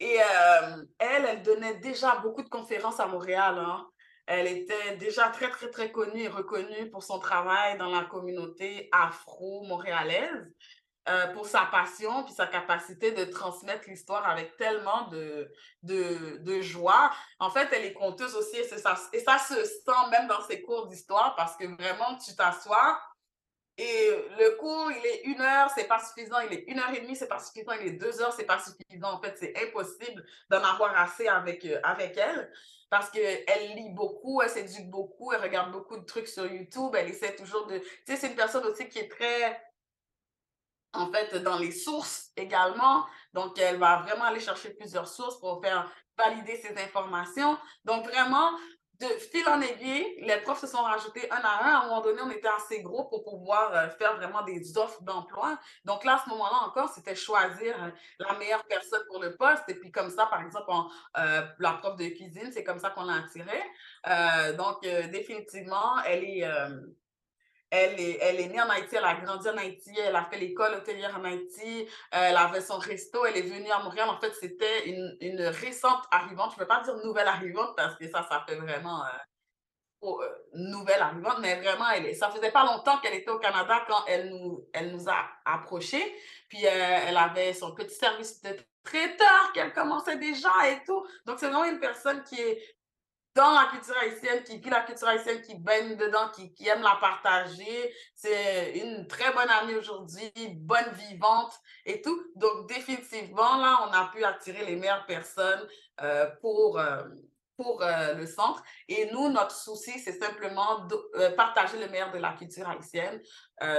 [0.00, 3.58] Et euh, elle, elle donnait déjà beaucoup de conférences à Montréal.
[3.58, 3.86] Hein.
[4.26, 8.88] Elle était déjà très, très, très connue et reconnue pour son travail dans la communauté
[8.92, 10.52] afro-montréalaise.
[11.08, 15.50] Euh, pour sa passion puis sa capacité de transmettre l'histoire avec tellement de,
[15.82, 17.10] de, de, joie.
[17.38, 20.60] En fait, elle est conteuse aussi et ça, et ça se sent même dans ses
[20.60, 23.00] cours d'histoire parce que vraiment, tu t'assois
[23.78, 26.40] et le cours, il est une heure, c'est pas suffisant.
[26.40, 27.72] Il est une heure et demie, c'est pas suffisant.
[27.80, 29.12] Il est deux heures, c'est pas suffisant.
[29.12, 32.52] En fait, c'est impossible d'en avoir assez avec, euh, avec elle
[32.90, 36.92] parce qu'elle lit beaucoup, elle s'éduque beaucoup, elle regarde beaucoup de trucs sur YouTube.
[36.96, 37.78] Elle essaie toujours de.
[37.78, 39.62] Tu sais, c'est une personne aussi qui est très
[40.92, 43.06] en fait, dans les sources également.
[43.32, 47.56] Donc, elle va vraiment aller chercher plusieurs sources pour faire valider ces informations.
[47.84, 48.50] Donc, vraiment,
[49.00, 51.74] de fil en aiguille, les profs se sont rajoutés un à un.
[51.74, 55.02] À un moment donné, on était assez gros pour pouvoir euh, faire vraiment des offres
[55.02, 55.58] d'emploi.
[55.84, 59.62] Donc là, à ce moment-là encore, c'était choisir euh, la meilleure personne pour le poste.
[59.68, 60.70] Et puis comme ça, par exemple,
[61.16, 64.56] euh, la prof de cuisine, c'est comme ça qu'on l'a attirée.
[64.56, 66.44] donc, définitivement, elle est
[67.70, 70.38] elle est, elle est née en Haïti, elle a grandi en Haïti, elle a fait
[70.38, 74.08] l'école hôtelière en Haïti, elle avait son resto, elle est venue à Montréal.
[74.08, 76.52] En fait, c'était une, une, récente arrivante.
[76.52, 79.08] Je ne peux pas dire nouvelle arrivante parce que ça, ça fait vraiment euh,
[80.00, 83.84] oh, euh, nouvelle arrivante, mais vraiment, elle, ça faisait pas longtemps qu'elle était au Canada
[83.86, 86.14] quand elle nous, elle nous a approchés.
[86.48, 91.06] Puis euh, elle avait son petit service de traiteur qu'elle commençait déjà et tout.
[91.26, 92.77] Donc, c'est vraiment une personne qui est
[93.38, 96.98] dans la culture haïtienne, qui vit la culture haïtienne, qui baigne dedans, qui, aime la
[97.00, 97.94] partager.
[98.12, 101.52] C'est une très bonne amie aujourd'hui, bonne vivante
[101.86, 102.20] et tout.
[102.34, 105.68] Donc, définitivement, là, on a pu attirer les meilleures personnes
[106.00, 107.04] euh, pour, euh,
[107.56, 108.60] pour euh, le centre.
[108.88, 113.22] Et nous, notre souci, c'est simplement de partager le meilleur de la culture haïtienne.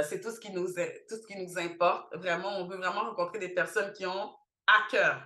[0.08, 2.16] c'est tout ce qui nous tout ce qui nous importe.
[2.16, 4.34] Vraiment, on veut vraiment rencontrer des personnes qui ont
[4.68, 5.22] à cœur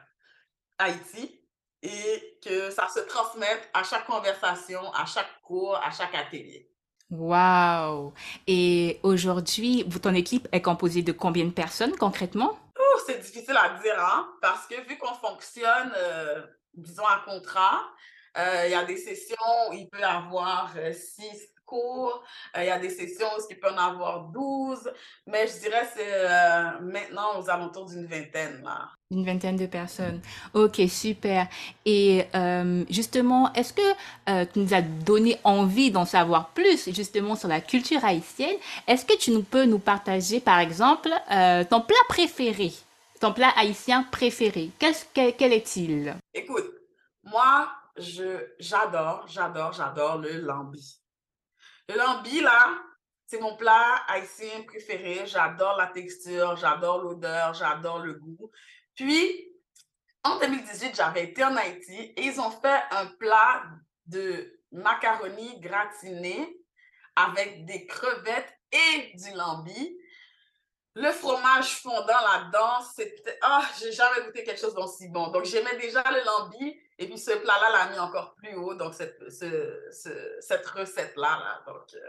[0.80, 1.43] Haïti
[1.84, 6.70] et que ça se transmette à chaque conversation, à chaque cours, à chaque atelier.
[7.12, 8.14] Wow!
[8.48, 12.58] Et aujourd'hui, ton équipe est composée de combien de personnes concrètement?
[13.06, 14.30] c'est difficile à dire, hein?
[14.42, 16.42] parce que vu qu'on fonctionne, euh,
[16.74, 17.82] disons, à contrat,
[18.36, 19.36] il y a des sessions
[19.70, 22.24] où il peut y avoir euh, six cours.
[22.56, 24.92] Euh, il y a des sessions où il peut en avoir 12,
[25.28, 28.62] mais je dirais c'est euh, maintenant aux alentours d'une vingtaine.
[28.64, 28.90] Là.
[29.12, 30.22] Une vingtaine de personnes.
[30.54, 31.48] Ok, super.
[31.86, 37.48] Et euh, justement, est-ce que tu nous as donné envie d'en savoir plus justement sur
[37.48, 38.56] la culture haïtienne?
[38.88, 41.10] Est-ce que tu nous peux nous partager, par exemple,
[41.70, 42.72] ton plat préféré,
[43.20, 44.72] ton plat haïtien préféré?
[44.80, 44.96] Quel,
[45.38, 46.16] quel est-il?
[46.34, 46.72] Écoute,
[47.24, 47.68] moi,
[47.98, 51.02] je j'adore, j'adore, j'adore le lambi.
[51.90, 52.70] Le lambi, là,
[53.26, 55.26] c'est mon plat haïtien préféré.
[55.26, 58.52] J'adore la texture, j'adore l'odeur, j'adore le goût.
[58.96, 59.52] Puis,
[60.24, 63.64] en 2018, j'avais été en Haïti et ils ont fait un plat
[64.06, 66.58] de macaroni gratiné
[67.16, 69.98] avec des crevettes et du lambi.
[70.96, 73.38] Le fromage fondant là-dedans, c'était...
[73.42, 75.30] Ah, j'ai jamais goûté quelque chose d'aussi bon.
[75.30, 76.80] Donc, j'aimais déjà le lambi.
[77.04, 78.76] Et puis, ce plat-là l'a mis encore plus haut.
[78.76, 81.38] Donc, cette, cette recette-là.
[81.44, 82.00] Là, donc, euh,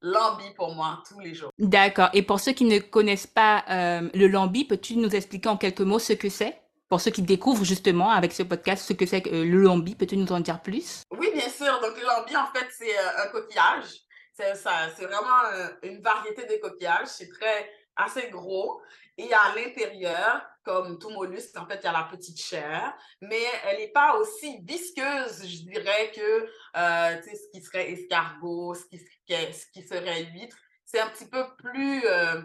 [0.00, 1.52] lambi pour moi, tous les jours.
[1.58, 2.08] D'accord.
[2.12, 5.82] Et pour ceux qui ne connaissent pas euh, le lambi, peux-tu nous expliquer en quelques
[5.82, 6.60] mots ce que c'est?
[6.88, 10.16] Pour ceux qui découvrent justement avec ce podcast ce que c'est euh, le lambi, peux-tu
[10.16, 11.04] nous en dire plus?
[11.12, 11.80] Oui, bien sûr.
[11.80, 13.86] Donc, le lambi, en fait, c'est un coquillage.
[14.32, 15.38] C'est vraiment
[15.84, 17.06] une variété de coquillages.
[17.06, 18.80] C'est très assez gros.
[19.18, 23.42] Et à l'intérieur, comme tout mollusque, en fait, il y a la petite chair, mais
[23.64, 28.98] elle n'est pas aussi visqueuse, je dirais, que euh, ce qui serait escargot, ce qui,
[28.98, 30.56] ce qui serait huître.
[30.84, 32.42] C'est un petit peu plus, euh,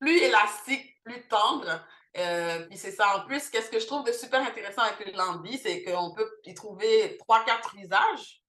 [0.00, 1.86] plus élastique, plus tendre.
[2.16, 3.16] Euh, puis c'est ça.
[3.16, 6.28] En plus, qu'est-ce que je trouve de super intéressant avec le lambi, c'est qu'on peut
[6.44, 8.42] y trouver trois, quatre visages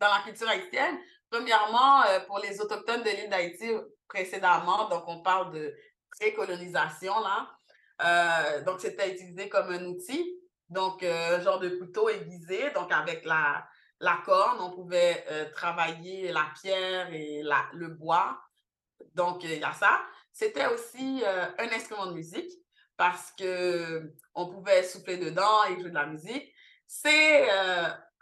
[0.00, 0.98] dans la culture haïtienne.
[1.30, 3.70] Premièrement, pour les autochtones de l'île d'Haïti,
[4.12, 4.88] précédemment.
[4.88, 5.74] Donc, on parle de
[6.10, 7.50] pré-colonisation, là.
[8.04, 10.38] Euh, donc, c'était utilisé comme un outil.
[10.68, 12.70] Donc, euh, genre de couteau aiguisé.
[12.70, 13.66] Donc, avec la,
[14.00, 18.38] la corne, on pouvait euh, travailler la pierre et la, le bois.
[19.14, 20.00] Donc, il y a ça.
[20.32, 22.50] C'était aussi un instrument de musique
[22.96, 26.54] parce que on pouvait souffler dedans et jouer de la musique.
[26.86, 27.46] C'est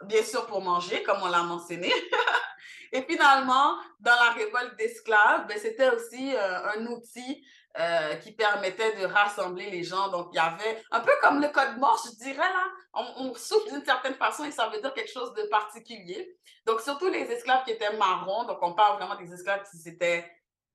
[0.07, 1.93] bien sûr pour manger, comme on l'a mentionné.
[2.93, 7.47] Et finalement, dans la révolte d'esclaves, ben, c'était aussi euh, un outil
[7.79, 10.09] euh, qui permettait de rassembler les gens.
[10.09, 12.67] Donc, il y avait un peu comme le code mort, je dirais, là.
[12.93, 16.37] On, on souffle d'une certaine façon et ça veut dire quelque chose de particulier.
[16.67, 18.45] Donc, surtout les esclaves qui étaient marrons.
[18.45, 20.29] Donc, on parle vraiment des esclaves qui s'étaient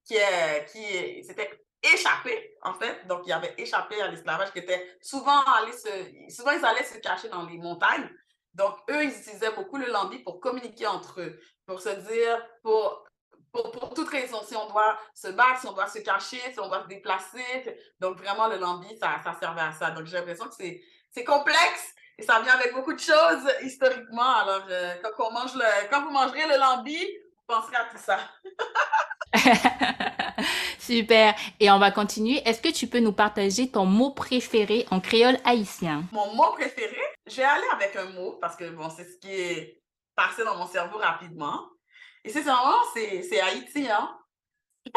[0.05, 0.15] qui,
[0.71, 1.49] qui s'étaient
[1.83, 3.05] échappés, en fait.
[3.07, 6.33] Donc, il y avait échappé à l'esclavage qui étaient souvent allés se...
[6.33, 8.09] Souvent, ils allaient se cacher dans les montagnes.
[8.55, 13.05] Donc, eux, ils utilisaient beaucoup le lambi pour communiquer entre eux, pour se dire, pour
[13.51, 16.59] pour, pour toute raison, si on doit se battre, si on doit se cacher, si
[16.59, 17.79] on doit se déplacer.
[18.01, 19.91] Donc, vraiment, le lambi, ça, servait à ça.
[19.91, 24.35] Donc, j'ai l'impression que c'est complexe et ça vient avec beaucoup de choses historiquement.
[24.35, 27.97] Alors, euh, quand, on mange le, quand vous mangerez le lambi, vous penserez à tout
[27.97, 28.19] ça.
[30.85, 31.35] Super.
[31.59, 32.41] Et on va continuer.
[32.47, 36.03] Est-ce que tu peux nous partager ton mot préféré en créole haïtien?
[36.11, 36.97] Mon mot préféré?
[37.25, 39.81] Je vais aller avec un mot parce que, bon, c'est ce qui est
[40.15, 41.69] passé dans mon cerveau rapidement.
[42.23, 44.17] Et c'est vraiment, c'est Haïti, hein?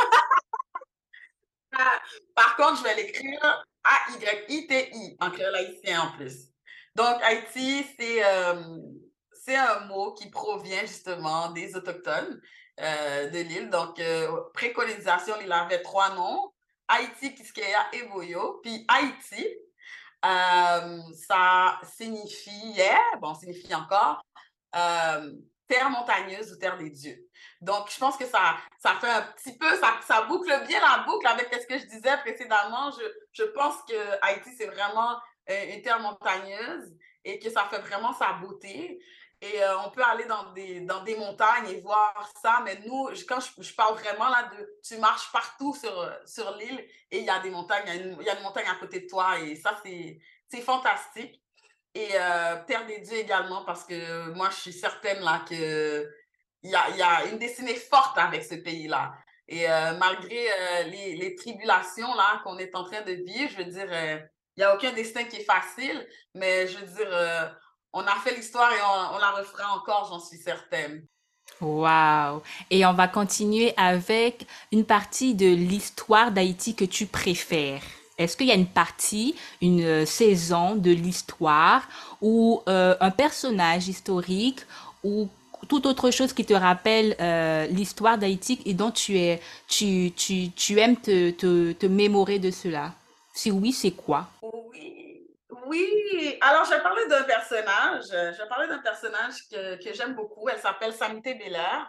[2.35, 6.49] Par contre, je vais l'écrire A-Y-I-T-I en créole haïtien en plus.
[6.95, 8.63] Donc, Haïti, c'est euh,
[9.33, 12.41] c'est un mot qui provient justement des Autochtones
[12.81, 13.71] euh, de l'île.
[13.71, 16.53] Donc, euh, précolonisation, il avait trois noms.
[16.89, 18.61] Haïti, Kiskeya et Boyo.
[18.63, 19.47] Puis Haïti,
[20.23, 24.23] ça signifiait, bon, signifie encore,
[24.73, 27.29] terre montagneuse ou terre des dieux.
[27.61, 31.05] Donc, je pense que ça, ça fait un petit peu, ça, ça boucle bien la
[31.05, 32.91] boucle avec ce que je disais précédemment.
[32.93, 35.19] Je, je pense que Haïti, c'est vraiment
[35.51, 36.95] euh, une terre montagneuse
[37.29, 39.01] et que ça fait vraiment sa beauté.
[39.41, 43.09] Et euh, on peut aller dans des, dans des montagnes et voir ça, mais nous,
[43.29, 47.31] quand je, parle vraiment là de, tu marches partout sur, sur l'île et il y
[47.31, 49.81] a des montagnes, il y a, une, il montagne à côté de toi et ça,
[49.85, 51.41] c'est fantastique
[51.95, 56.09] et euh, Terre des dieux également, parce que moi, je suis certaine là qu'il
[56.63, 59.15] y a, y a une destinée forte avec ce pays-là.
[59.49, 63.57] Et euh, malgré euh, les, les, tribulations là qu'on est en train de vivre, je
[63.57, 67.57] veux dire, il n'y a aucun destin qui est facile, mais je veux dire,
[67.93, 68.81] on a fait l'histoire et
[69.15, 71.05] on, la refera encore, j'en suis certaine.
[71.61, 72.43] Wow!
[72.71, 77.83] Et on va continuer avec une partie de l'histoire d'Haïti que tu préfères.
[78.19, 81.89] Est-ce qu'il y a une partie, une euh, saison de l'histoire
[82.21, 84.61] ou euh, un personnage historique
[85.05, 85.29] ou
[85.69, 91.73] toute autre chose qui te rappelle euh, l'histoire d'Haïti et dont tu aimes te, te,
[91.73, 92.93] te, mémorer de cela?
[93.39, 94.27] Si oui, c'est quoi?
[94.43, 95.25] Oui,
[95.65, 96.39] oui.
[96.41, 98.07] Alors, je parler d'un personnage.
[98.11, 100.49] Je vais parler d'un personnage que, que j'aime beaucoup.
[100.49, 101.89] Elle s'appelle Samité Belair.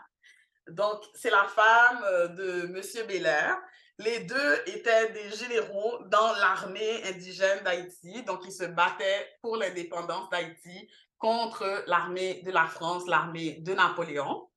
[0.67, 3.57] Donc, c'est la femme de Monsieur Belair.
[3.97, 10.29] Les deux étaient des généraux dans l'armée indigène d'Haïti, donc ils se battaient pour l'indépendance
[10.29, 14.47] d'Haïti contre l'armée de la France, l'armée de Napoléon.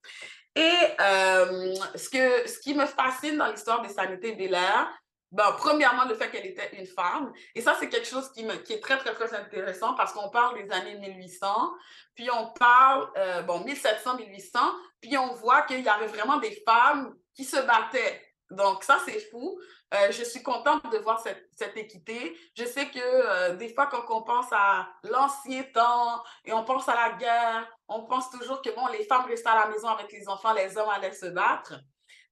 [0.55, 4.90] Et euh, ce, que, ce qui me fascine dans l'histoire de Sanité Belair,
[5.33, 7.33] ben, premièrement, le fait qu'elle était une femme.
[7.55, 10.31] Et ça, c'est quelque chose qui, me, qui est très, très, très intéressant parce qu'on
[10.31, 11.73] parle des années 1800,
[12.14, 14.61] puis on parle, euh, bon, 1700, 1800,
[15.01, 19.21] puis on voit qu'il y avait vraiment des femmes qui se battaient donc, ça, c'est
[19.31, 19.59] fou.
[19.95, 22.37] Euh, je suis contente de voir cette, cette équité.
[22.57, 26.88] Je sais que euh, des fois, quand on pense à l'ancien temps et on pense
[26.88, 30.12] à la guerre, on pense toujours que, bon, les femmes restaient à la maison avec
[30.12, 31.75] les enfants, les hommes allaient se battre.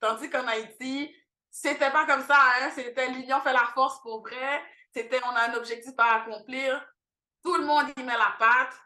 [0.01, 1.15] Tandis qu'en Haïti,
[1.51, 2.71] c'était pas comme ça, hein?
[2.75, 4.63] C'était l'union fait la force pour vrai.
[4.95, 6.85] C'était, on a un objectif à accomplir.
[7.43, 8.77] Tout le monde y met la patte.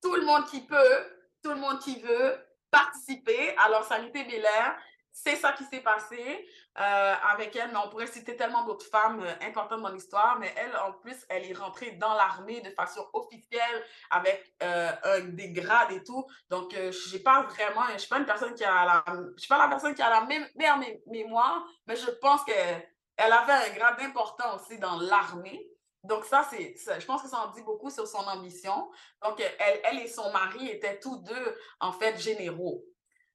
[0.00, 1.06] Tout le monde qui peut,
[1.42, 3.56] tout le monde qui veut participer.
[3.58, 4.78] Alors, Sanité Belair,
[5.24, 9.20] c'est ça qui s'est passé euh, avec elle, mais on pourrait citer tellement d'autres femmes
[9.20, 13.04] euh, importantes dans l'histoire, mais elle, en plus, elle est rentrée dans l'armée de façon
[13.12, 14.92] officielle avec euh,
[15.30, 16.24] des grades et tout.
[16.50, 19.04] Donc, je pas vraiment, je suis pas une personne qui a la,
[19.36, 23.52] je suis pas la personne qui a la meilleure mémoire, mais je pense qu'elle avait
[23.52, 25.68] un grade important aussi dans l'armée.
[26.04, 28.88] Donc, ça, c'est, je pense que ça en dit beaucoup sur son ambition.
[29.22, 32.84] Donc, elle, elle et son mari étaient tous deux, en fait, généraux.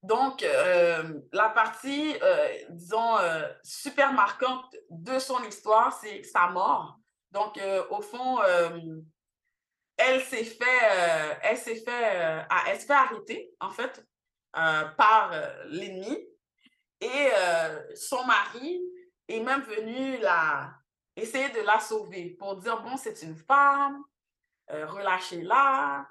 [0.04, 6.98] Donc, euh, la partie, euh, disons, euh, super marquante de son histoire, c'est sa mort.
[7.30, 7.58] Donc,
[7.90, 8.38] au fond,
[9.96, 14.06] elle s'est fait, elle s'est fait, elle fait arrêter, en fait,
[14.52, 15.32] par
[15.66, 16.16] l'ennemi.
[17.00, 17.30] Et
[17.96, 18.80] son mari
[19.26, 20.74] est même venu la,
[21.16, 24.04] essayer de la sauver pour dire, bon, c'est une femme,
[24.68, 26.06] relâchez-la,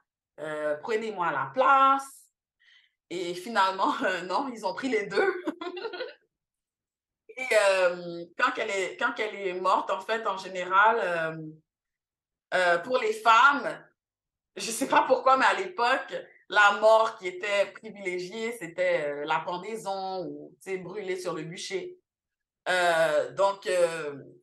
[0.81, 2.22] prenez-moi la place.
[3.09, 3.93] Et finalement,
[4.25, 5.43] non, ils ont pris les deux.
[7.35, 11.37] Et euh, quand, elle est, quand elle est morte, en fait, en général, euh,
[12.53, 13.83] euh, pour les femmes,
[14.55, 16.13] je ne sais pas pourquoi, mais à l'époque,
[16.49, 21.97] la mort qui était privilégiée, c'était la pendaison ou brûler sur le bûcher.
[23.35, 23.67] donc,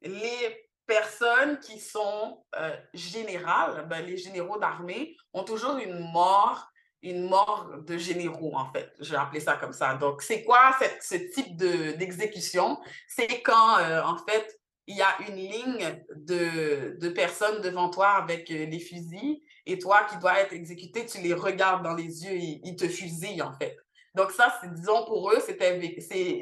[0.03, 2.45] les personnes qui sont
[2.93, 6.70] générales, ben, les généraux d'armée, ont toujours une mort
[7.03, 8.93] une mort de généraux, en fait.
[9.01, 9.95] Je vais appeler ça comme ça.
[9.95, 12.79] Donc, c'est quoi ce type d'exécution?
[13.09, 18.11] c'est quand, euh, en fait, il y a une ligne de, de personnes devant toi
[18.11, 22.25] avec euh, les fusils et toi qui dois être exécuté, tu les regardes dans les
[22.25, 23.77] yeux et ils te fusillent, en fait.
[24.15, 25.57] Donc, ça, disons, pour eux, c'est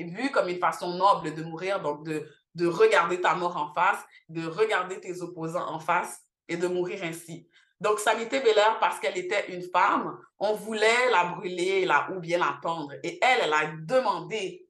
[0.05, 4.03] vu comme une façon noble de mourir, donc de, de regarder ta mort en face,
[4.29, 7.49] de regarder tes opposants en face et de mourir ainsi.
[7.81, 12.39] Donc, Sanité Belair, parce qu'elle était une femme, on voulait la brûler la, ou bien
[12.39, 12.93] la pendre.
[13.03, 14.69] Et elle, elle a demandé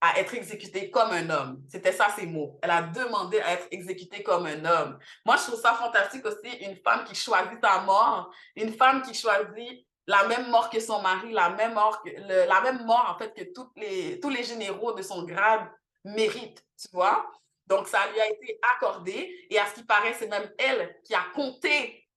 [0.00, 1.62] à être exécutée comme un homme.
[1.68, 2.58] C'était ça ses mots.
[2.62, 4.98] Elle a demandé à être exécutée comme un homme.
[5.24, 9.14] Moi, je trouve ça fantastique aussi, une femme qui choisit sa mort, une femme qui
[9.14, 13.18] choisit la même mort que son mari, la même mort, que, la même mort en
[13.18, 13.42] fait que
[13.76, 15.68] les, tous les généraux de son grade
[16.04, 17.30] méritent, tu vois.
[17.66, 21.14] Donc, ça lui a été accordé et à ce qui paraît, c'est même elle qui
[21.14, 22.07] a compté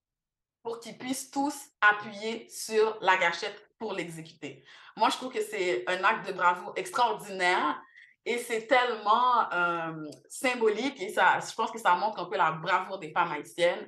[0.63, 4.63] pour qu'ils puissent tous appuyer sur la gâchette pour l'exécuter.
[4.95, 7.81] Moi, je trouve que c'est un acte de bravoure extraordinaire
[8.25, 12.51] et c'est tellement euh, symbolique et ça, je pense que ça montre un peu la
[12.51, 13.87] bravoure des femmes haïtiennes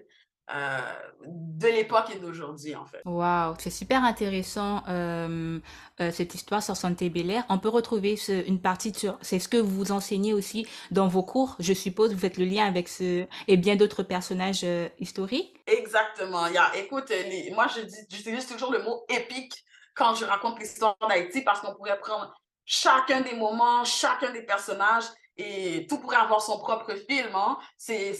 [0.52, 0.80] euh,
[1.26, 3.02] de l'époque et d'aujourd'hui, en fait.
[3.06, 5.60] Waouh, c'est super intéressant euh,
[6.02, 7.46] euh, cette histoire sur Santé Belair.
[7.48, 9.18] On peut retrouver ce, une partie sur.
[9.22, 12.14] C'est ce que vous enseignez aussi dans vos cours, je suppose.
[12.14, 14.66] Vous faites le lien avec ce et bien d'autres personnages
[15.00, 15.56] historiques.
[15.66, 16.48] Exactement.
[16.48, 17.12] Il y a, écoute,
[17.54, 19.64] moi je dis, j'utilise toujours le mot épique
[19.96, 22.34] quand je raconte l'histoire d'Haïti parce qu'on pourrait prendre
[22.66, 25.06] chacun des moments, chacun des personnages
[25.38, 27.34] et tout pourrait avoir son propre film.
[27.34, 27.58] Hein.
[27.78, 28.14] C'est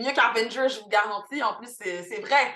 [0.00, 1.42] mieux qu'Avengers, je vous garantis.
[1.42, 2.54] En plus, c'est vrai.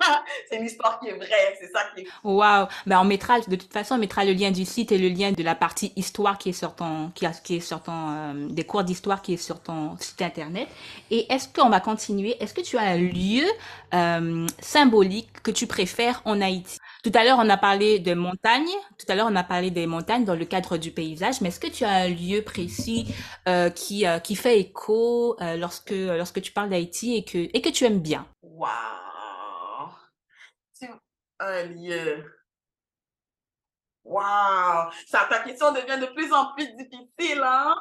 [0.50, 2.08] c'est une histoire qui est vraie, c'est ça qui est.
[2.22, 2.66] Waouh!
[2.86, 5.32] Ben on mettra, de toute façon, on mettra le lien du site et le lien
[5.32, 8.64] de la partie histoire qui est sur ton, qui, qui est sur ton, euh, des
[8.64, 10.68] cours d'histoire qui est sur ton site internet.
[11.10, 12.36] Et est-ce qu'on va continuer?
[12.42, 13.46] Est-ce que tu as un lieu
[13.94, 16.78] euh, symbolique que tu préfères en Haïti?
[17.04, 18.68] Tout à l'heure, on a parlé de montagnes.
[18.98, 21.40] Tout à l'heure, on a parlé des montagnes dans le cadre du paysage.
[21.40, 23.14] Mais est-ce que tu as un lieu précis
[23.48, 27.60] euh, qui, euh, qui fait écho euh, lorsque, lorsque tu parles d'Haïti et que, et
[27.62, 28.26] que tu aimes bien?
[28.42, 29.90] Waouh!
[31.40, 32.24] Un lieu.
[34.04, 34.90] Waouh!
[35.10, 37.76] Ta question devient de plus en plus difficile, hein?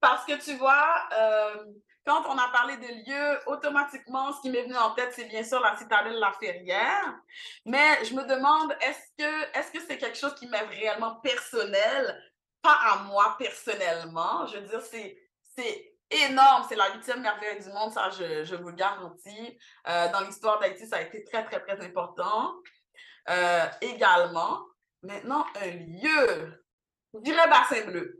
[0.00, 1.08] Parce que tu vois,
[2.08, 5.44] quand on a parlé de lieux, automatiquement, ce qui m'est venu en tête, c'est bien
[5.44, 7.14] sûr la citadelle La Ferrière.
[7.66, 12.18] Mais je me demande, est-ce que est-ce que c'est quelque chose qui m'est réellement personnel,
[12.62, 14.46] pas à moi personnellement?
[14.46, 18.70] Je veux dire, c'est énorme, c'est la huitième merveille du monde, ça je, je vous
[18.70, 19.58] le garantis.
[19.86, 22.54] Euh, dans l'histoire d'Haïti, ça a été très, très, très important.
[23.28, 24.64] Euh, également,
[25.02, 26.64] maintenant, un lieu,
[27.12, 28.18] je dirais Bassin Bleu.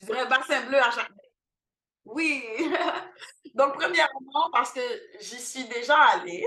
[0.00, 1.10] Je dirais Bassin Bleu à chaque
[2.06, 2.44] oui.
[3.54, 4.80] Donc, premièrement, parce que
[5.20, 6.46] j'y suis déjà allée.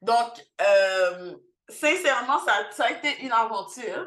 [0.00, 1.36] Donc, euh,
[1.68, 4.06] sincèrement, ça, a été une aventure.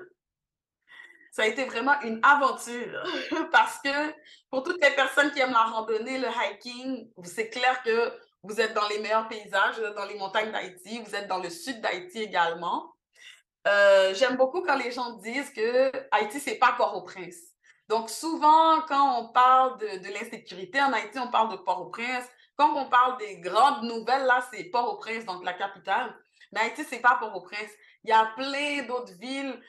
[1.32, 3.04] Ça a été vraiment une aventure
[3.52, 4.14] parce que
[4.50, 8.74] pour toutes les personnes qui aiment la randonnée, le hiking, c'est clair que vous êtes
[8.74, 11.82] dans les meilleurs paysages, vous êtes dans les montagnes d'Haïti, vous êtes dans le sud
[11.82, 12.94] d'Haïti également.
[13.68, 17.49] Euh, j'aime beaucoup quand les gens disent que Haïti, c'est pas Port-au-Prince.
[17.90, 22.26] Donc, souvent, quand on parle de, l'insécurité en Haïti, on parle de Port-au-Prince.
[22.56, 26.16] Quand on parle des grandes nouvelles, là, c'est Port-au-Prince, donc la capitale.
[26.52, 27.72] Mais Haïti, c'est pas Port-au-Prince.
[28.04, 29.60] Il y a plein d'autres villes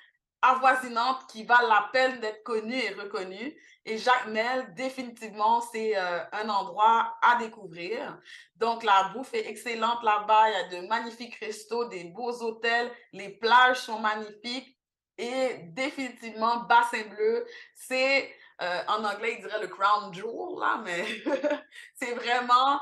[0.42, 3.56] avoisinantes qui valent la peine d'être connues et reconnues.
[3.86, 8.18] Et Jacmel, définitivement, c'est euh, un endroit à découvrir.
[8.56, 10.50] Donc, la bouffe est excellente là-bas.
[10.50, 12.92] Il y a de magnifiques restos, des beaux hôtels.
[13.14, 14.76] Les plages sont magnifiques.
[15.20, 21.04] Et définitivement, Bassin Bleu, c'est, euh, en anglais, il dirait le crown jewel, là, mais
[21.94, 22.80] c'est vraiment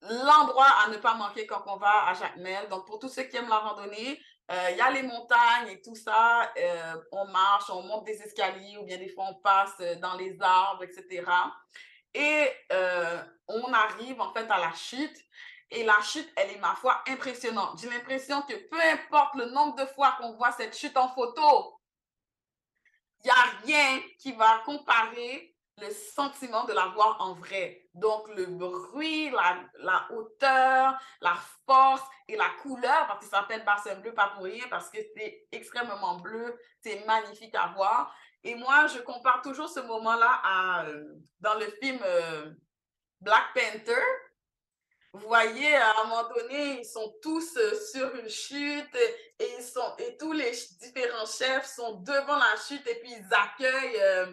[0.00, 2.66] l'endroit à ne pas manquer quand on va à Jacmel.
[2.70, 4.18] Donc, pour tous ceux qui aiment la randonnée,
[4.50, 6.50] euh, il y a les montagnes et tout ça.
[6.56, 10.40] Euh, on marche, on monte des escaliers ou bien des fois on passe dans les
[10.40, 11.26] arbres, etc.
[12.14, 12.48] Et
[13.48, 15.18] on arrive en fait à la chute.
[15.70, 17.80] Et la chute, elle est, ma foi, impressionnante.
[17.80, 21.80] J'ai l'impression que peu importe le nombre de fois qu'on voit cette chute en photo,
[23.22, 27.88] il n'y a rien qui va comparer le sentiment de la voir en vrai.
[27.94, 34.12] Donc, le bruit, la, hauteur, la force et la couleur, parce ça s'appelle bassin bleu,
[34.12, 38.14] pas pour rien, parce que c'est extrêmement bleu, c'est magnifique à voir.
[38.42, 42.52] Et moi, je compare toujours ce moment-là à, euh, dans le film euh,
[43.20, 44.02] Black Panther,
[45.12, 48.94] vous voyez, à un moment donné, ils sont tous euh, sur une chute
[49.40, 53.34] et, ils sont, et tous les différents chefs sont devant la chute et puis ils
[53.34, 54.26] accueillent, euh,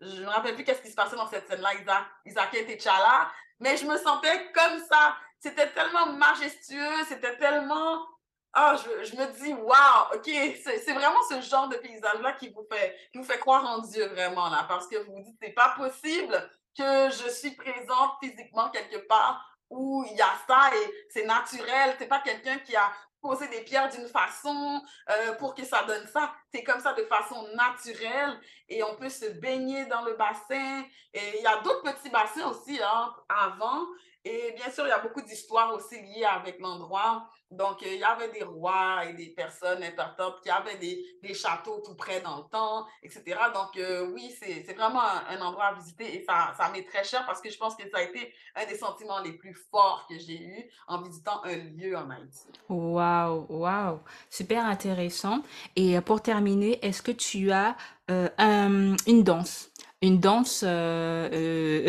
[0.00, 3.30] je ne me rappelle plus qu'est-ce qui se passait dans cette scène-là, Isaac et T'Challa,
[3.58, 5.16] mais je me sentais comme ça.
[5.40, 8.06] C'était tellement majestueux, c'était tellement
[8.52, 12.66] ah, je, je, me dis, waouh, OK, c'est vraiment ce genre de paysage-là qui vous
[12.70, 16.50] fait, fait croire en Dieu vraiment, là, parce que vous vous dites, c'est pas possible
[16.76, 21.94] que je suis présente physiquement quelque part où il y a ça et c'est naturel.
[21.98, 26.06] C'est pas quelqu'un qui a posé des pierres d'une façon euh, pour que ça donne
[26.08, 26.32] ça.
[26.52, 30.84] C'est comme ça de façon naturelle et on peut se baigner dans le bassin.
[31.14, 33.86] Et il y a d'autres petits bassins aussi hein, avant.
[34.24, 37.28] Et bien sûr, il y a beaucoup d'histoires aussi liées avec l'endroit.
[37.50, 41.34] Donc, euh, il y avait des rois et des personnes importantes qui avaient des, des
[41.34, 43.22] châteaux tout près dans le temps, etc.
[43.52, 47.24] Donc, euh, oui, c'est vraiment un, endroit à visiter et ça, ça m'est très cher
[47.26, 50.18] parce que je pense que ça a été un des sentiments les plus forts que
[50.18, 52.46] j'ai eu en visitant un lieu en Haïti.
[52.68, 55.42] Waouh, waouh, super intéressant.
[55.74, 57.76] Et euh, pour terminer, est-ce que tu as
[58.08, 59.70] une danse?
[60.02, 61.86] Une danse euh,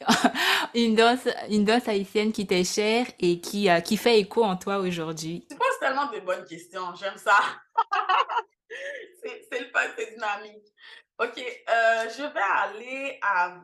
[0.74, 4.78] une danse une danse haïtienne qui t'est chère et qui qui fait écho en toi
[4.78, 5.46] aujourd'hui.
[5.50, 7.38] Tu poses tellement de bonnes questions j'aime ça.
[9.24, 10.66] C'est le fun c'est dynamique.
[11.20, 13.64] Ok euh, je vais aller avec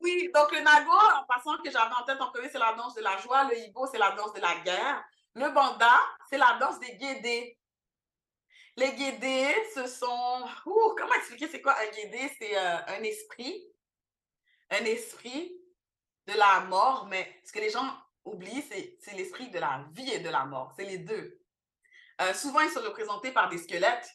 [0.00, 2.94] oui donc le nago en passant que j'avais en tête en premier c'est la danse
[2.94, 5.04] de la joie le hibo c'est la danse de la guerre.
[5.34, 6.00] Le banda
[6.30, 7.58] c'est la danse des guédés.
[8.76, 10.44] Les guédés, ce sont...
[10.64, 12.28] comment expliquer c'est quoi un guédé?
[12.40, 13.62] C'est euh, un esprit,
[14.74, 15.52] un esprit
[16.26, 17.86] de la mort, mais ce que les gens
[18.24, 20.72] oublient, c'est l'esprit de la vie et de la mort.
[20.76, 21.40] C'est les deux.
[22.20, 24.08] Euh, souvent, ils sont représentés par des squelettes.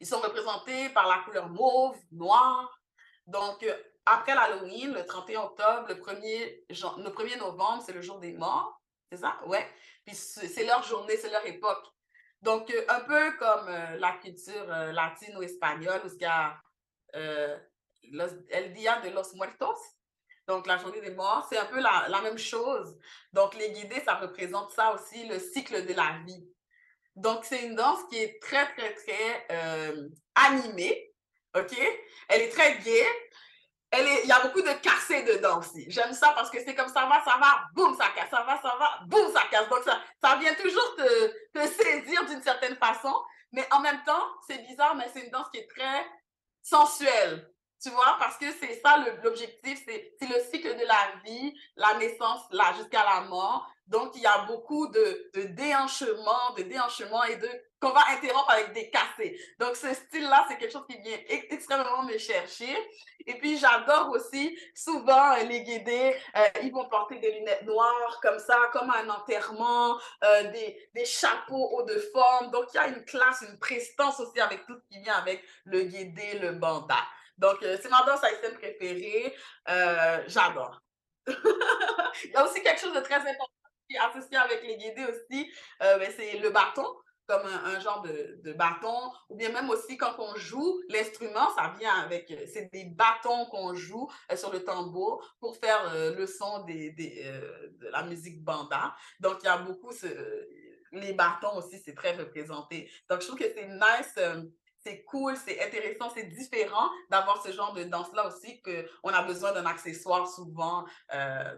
[0.00, 2.78] Ils sont représentés par la couleur mauve, noire.
[3.26, 3.76] Donc, euh,
[4.06, 8.80] après l'Halloween, le 31 octobre, le 1er, le 1er novembre, c'est le jour des morts.
[9.10, 9.38] C'est ça?
[9.46, 9.68] Ouais.
[10.04, 11.86] Puis c'est leur journée, c'est leur époque.
[12.42, 16.60] Donc, euh, un peu comme la culture latine ou espagnole, où il y a
[18.02, 19.78] El Dia de los Muertos,
[20.46, 22.98] donc la journée des morts, c'est un peu la, la, même chose.
[23.32, 26.44] Donc, les guidés, ça représente ça aussi, le cycle de la vie.
[27.14, 29.46] Donc, c'est une danse qui est très, très, très
[30.34, 31.12] animée,
[31.56, 31.76] OK?
[32.28, 33.06] Elle est très gaie,
[33.92, 35.84] il y a beaucoup de cassés dedans aussi.
[35.90, 38.60] J'aime ça parce que c'est comme ça va, ça va, boum, ça casse, ça va,
[38.62, 39.68] ça va, boum, ça casse.
[39.68, 43.14] Donc, ça, ça vient toujours te saisir d'une certaine façon.
[43.52, 46.06] Mais en même temps, c'est bizarre, mais c'est une danse qui est très
[46.62, 47.50] sensuelle.
[47.82, 52.42] Tu vois, parce que c'est ça l'objectif, c'est le cycle de la vie, la naissance,
[52.50, 53.70] là, jusqu'à la mort.
[53.86, 57.48] Donc, il y a beaucoup de, de déhanchement, de déhanchement et de
[57.80, 59.40] qu'on va interrompre avec des cassés.
[59.58, 62.76] Donc, ce style-là, c'est quelque chose qui vient extrêmement me chercher.
[63.26, 68.20] Et puis, j'adore aussi, souvent, euh, les guidés, euh, ils vont porter des lunettes noires
[68.22, 72.50] comme ça, comme un enterrement, euh, des, des, chapeaux hauts de forme.
[72.50, 75.42] Donc, il y a une classe, une prestance aussi avec tout ce qui vient avec
[75.64, 76.98] le guidé, le banda.
[77.40, 79.34] Donc, c'est ma danse haïtienne préférée.
[80.26, 80.80] j'adore.
[81.26, 83.50] il y a aussi quelque chose de très important
[83.88, 86.86] qui est associé avec les guidés aussi, ben, c'est le bâton
[87.30, 91.94] comme un, genre de, bâton, ou bien même aussi quand on joue, l'instrument, ça vient
[91.94, 96.26] avec, euh, c'est des bâtons qu'on joue euh, sur le tambour pour faire euh, le
[96.26, 98.94] son de la musique banda.
[99.20, 99.92] Donc, il y a beaucoup,
[100.90, 102.90] les bâtons aussi, c'est très représenté.
[103.08, 104.18] Donc, je trouve que c'est nice
[104.82, 109.52] c'est cool, c'est intéressant, c'est différent d'avoir ce genre de danse-là aussi, qu'on a besoin
[109.52, 110.84] d'un accessoire souvent.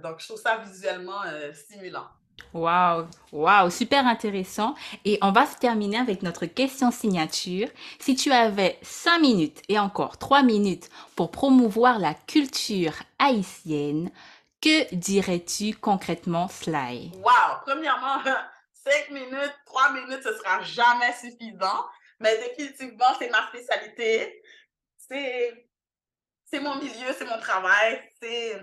[0.03, 2.09] donc, je trouve ça visuellement stimulant.
[2.55, 4.75] Waouh, waouh, super intéressant.
[5.05, 7.68] Et on va se terminer avec notre question signature.
[7.99, 14.11] Si tu avais 5 minutes et encore 3 minutes pour promouvoir la culture haïtienne,
[14.61, 17.12] que dirais-tu concrètement, Sly?
[17.23, 18.18] Waouh, premièrement,
[18.75, 21.87] 5 minutes, 3 minutes, ce sera jamais suffisant.
[22.23, 24.43] Mais définitivement, c'est ma spécialité.
[24.97, 25.68] C'est,
[26.45, 28.61] c'est mon milieu, c'est mon travail, c'est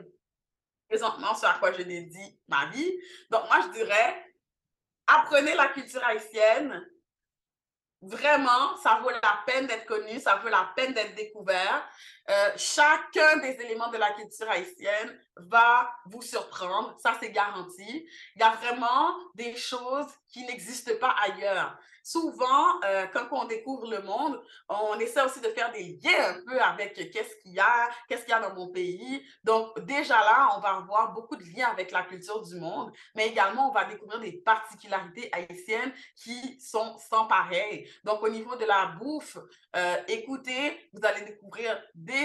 [0.87, 2.91] présentement ce à quoi je dédie ma vie.
[3.29, 4.25] Donc, moi, je dirais,
[5.07, 6.83] apprenez la culture haïtienne.
[8.01, 11.87] Vraiment, ça vaut la peine d'être connu, ça vaut la peine d'être découvert.
[12.29, 18.07] Euh, chacun des éléments de la culture haïtienne va vous surprendre, ça c'est garanti.
[18.35, 21.75] Il y a vraiment des choses qui n'existent pas ailleurs
[22.09, 26.41] souvent, euh, quand on découvre le monde, on essaie aussi de faire des liens un
[26.45, 29.23] peu avec qu'est-ce qu'il y a, qu'est-ce qu'il y a dans mon pays.
[29.43, 33.27] Donc, déjà là, on va avoir beaucoup de liens avec la culture du monde, mais
[33.27, 37.87] également, on va découvrir des particularités haïtiennes qui sont sans pareil.
[38.03, 39.37] Donc, au niveau de la bouffe,
[39.75, 42.18] euh, écoutez, vous allez découvrir des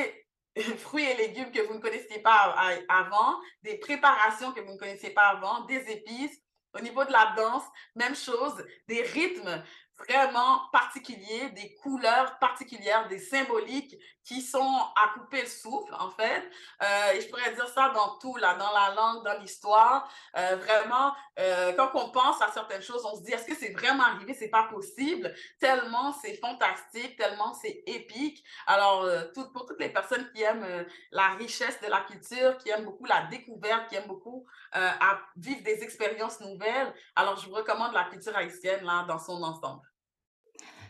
[0.78, 2.54] fruits et légumes que vous ne connaissiez pas
[2.88, 6.38] avant, des préparations que vous ne connaissiez pas avant, des épices,
[6.74, 7.64] au niveau de la danse,
[7.94, 9.62] même chose, des rythmes.
[9.98, 16.42] Vraiment particuliers, des couleurs particulières, des symboliques qui sont à couper le souffle, en fait.
[16.82, 20.10] Euh, et je pourrais dire ça dans tout, là, dans la langue, dans l'histoire.
[20.36, 23.72] Euh, vraiment, euh, quand on pense à certaines choses, on se dit, est-ce que c'est
[23.72, 24.32] vraiment arrivé?
[24.32, 25.34] C'est pas possible.
[25.60, 28.42] Tellement c'est fantastique, tellement c'est épique.
[28.66, 32.84] Alors, tout, pour toutes les personnes qui aiment la richesse de la culture, qui aiment
[32.84, 37.92] beaucoup la découverte, qui aiment beaucoup à vivre des expériences nouvelles, alors je vous recommande
[37.92, 39.83] la culture haïtienne, là, dans son ensemble.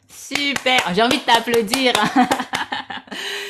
[0.09, 1.93] Super, j'ai envie de t'applaudir.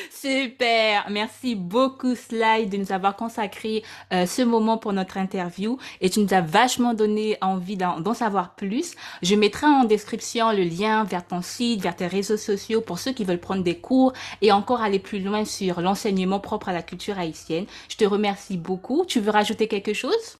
[0.09, 6.09] Super, merci beaucoup Sly de nous avoir consacré euh, ce moment pour notre interview et
[6.09, 8.95] tu nous as vachement donné envie d'en savoir plus.
[9.21, 13.11] Je mettrai en description le lien vers ton site, vers tes réseaux sociaux pour ceux
[13.11, 16.81] qui veulent prendre des cours et encore aller plus loin sur l'enseignement propre à la
[16.81, 17.67] culture haïtienne.
[17.89, 19.05] Je te remercie beaucoup.
[19.05, 20.37] Tu veux rajouter quelque chose?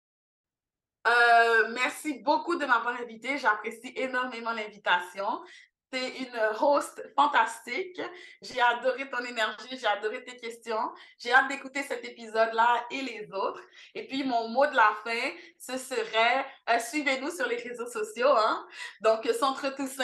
[1.07, 3.37] Euh, merci beaucoup de m'avoir invité.
[3.37, 5.41] J'apprécie énormément l'invitation
[5.97, 8.01] une host fantastique.
[8.41, 10.91] J'ai adoré ton énergie, j'ai adoré tes questions.
[11.17, 13.61] J'ai hâte d'écouter cet épisode-là et les autres.
[13.93, 18.35] Et puis, mon mot de la fin, ce serait euh, suivez-nous sur les réseaux sociaux.
[18.35, 18.65] Hein?
[19.01, 20.03] Donc, Centre Toussaint,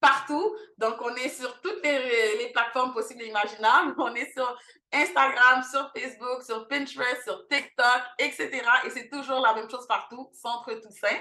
[0.00, 0.56] partout.
[0.78, 3.94] Donc, on est sur toutes les, les, plateformes possibles et imaginables.
[3.98, 4.58] On est sur
[4.92, 8.62] Instagram, sur Facebook, sur Pinterest, sur TikTok, etc.
[8.84, 11.18] Et c'est toujours la même chose partout, Centre Toussaint.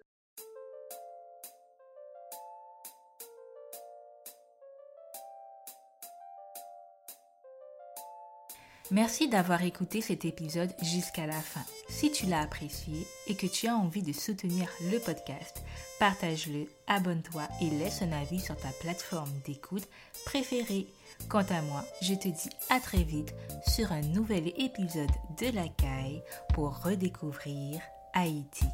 [8.91, 11.63] Merci d'avoir écouté cet épisode jusqu'à la fin.
[11.89, 15.63] Si tu l'as apprécié et que tu as envie de soutenir le podcast,
[15.99, 19.89] partage-le, abonne-toi et laisse un avis sur ta plateforme d'écoute
[20.27, 20.89] préférée.
[21.29, 23.35] Quant à moi, je te dis à très vite
[23.67, 25.11] sur un nouvel épisode
[25.41, 26.23] de La Caille
[26.53, 27.81] pour redécouvrir
[28.13, 28.67] Haïti.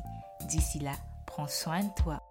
[0.48, 0.94] D'ici là,
[1.26, 2.22] prends soin de toi.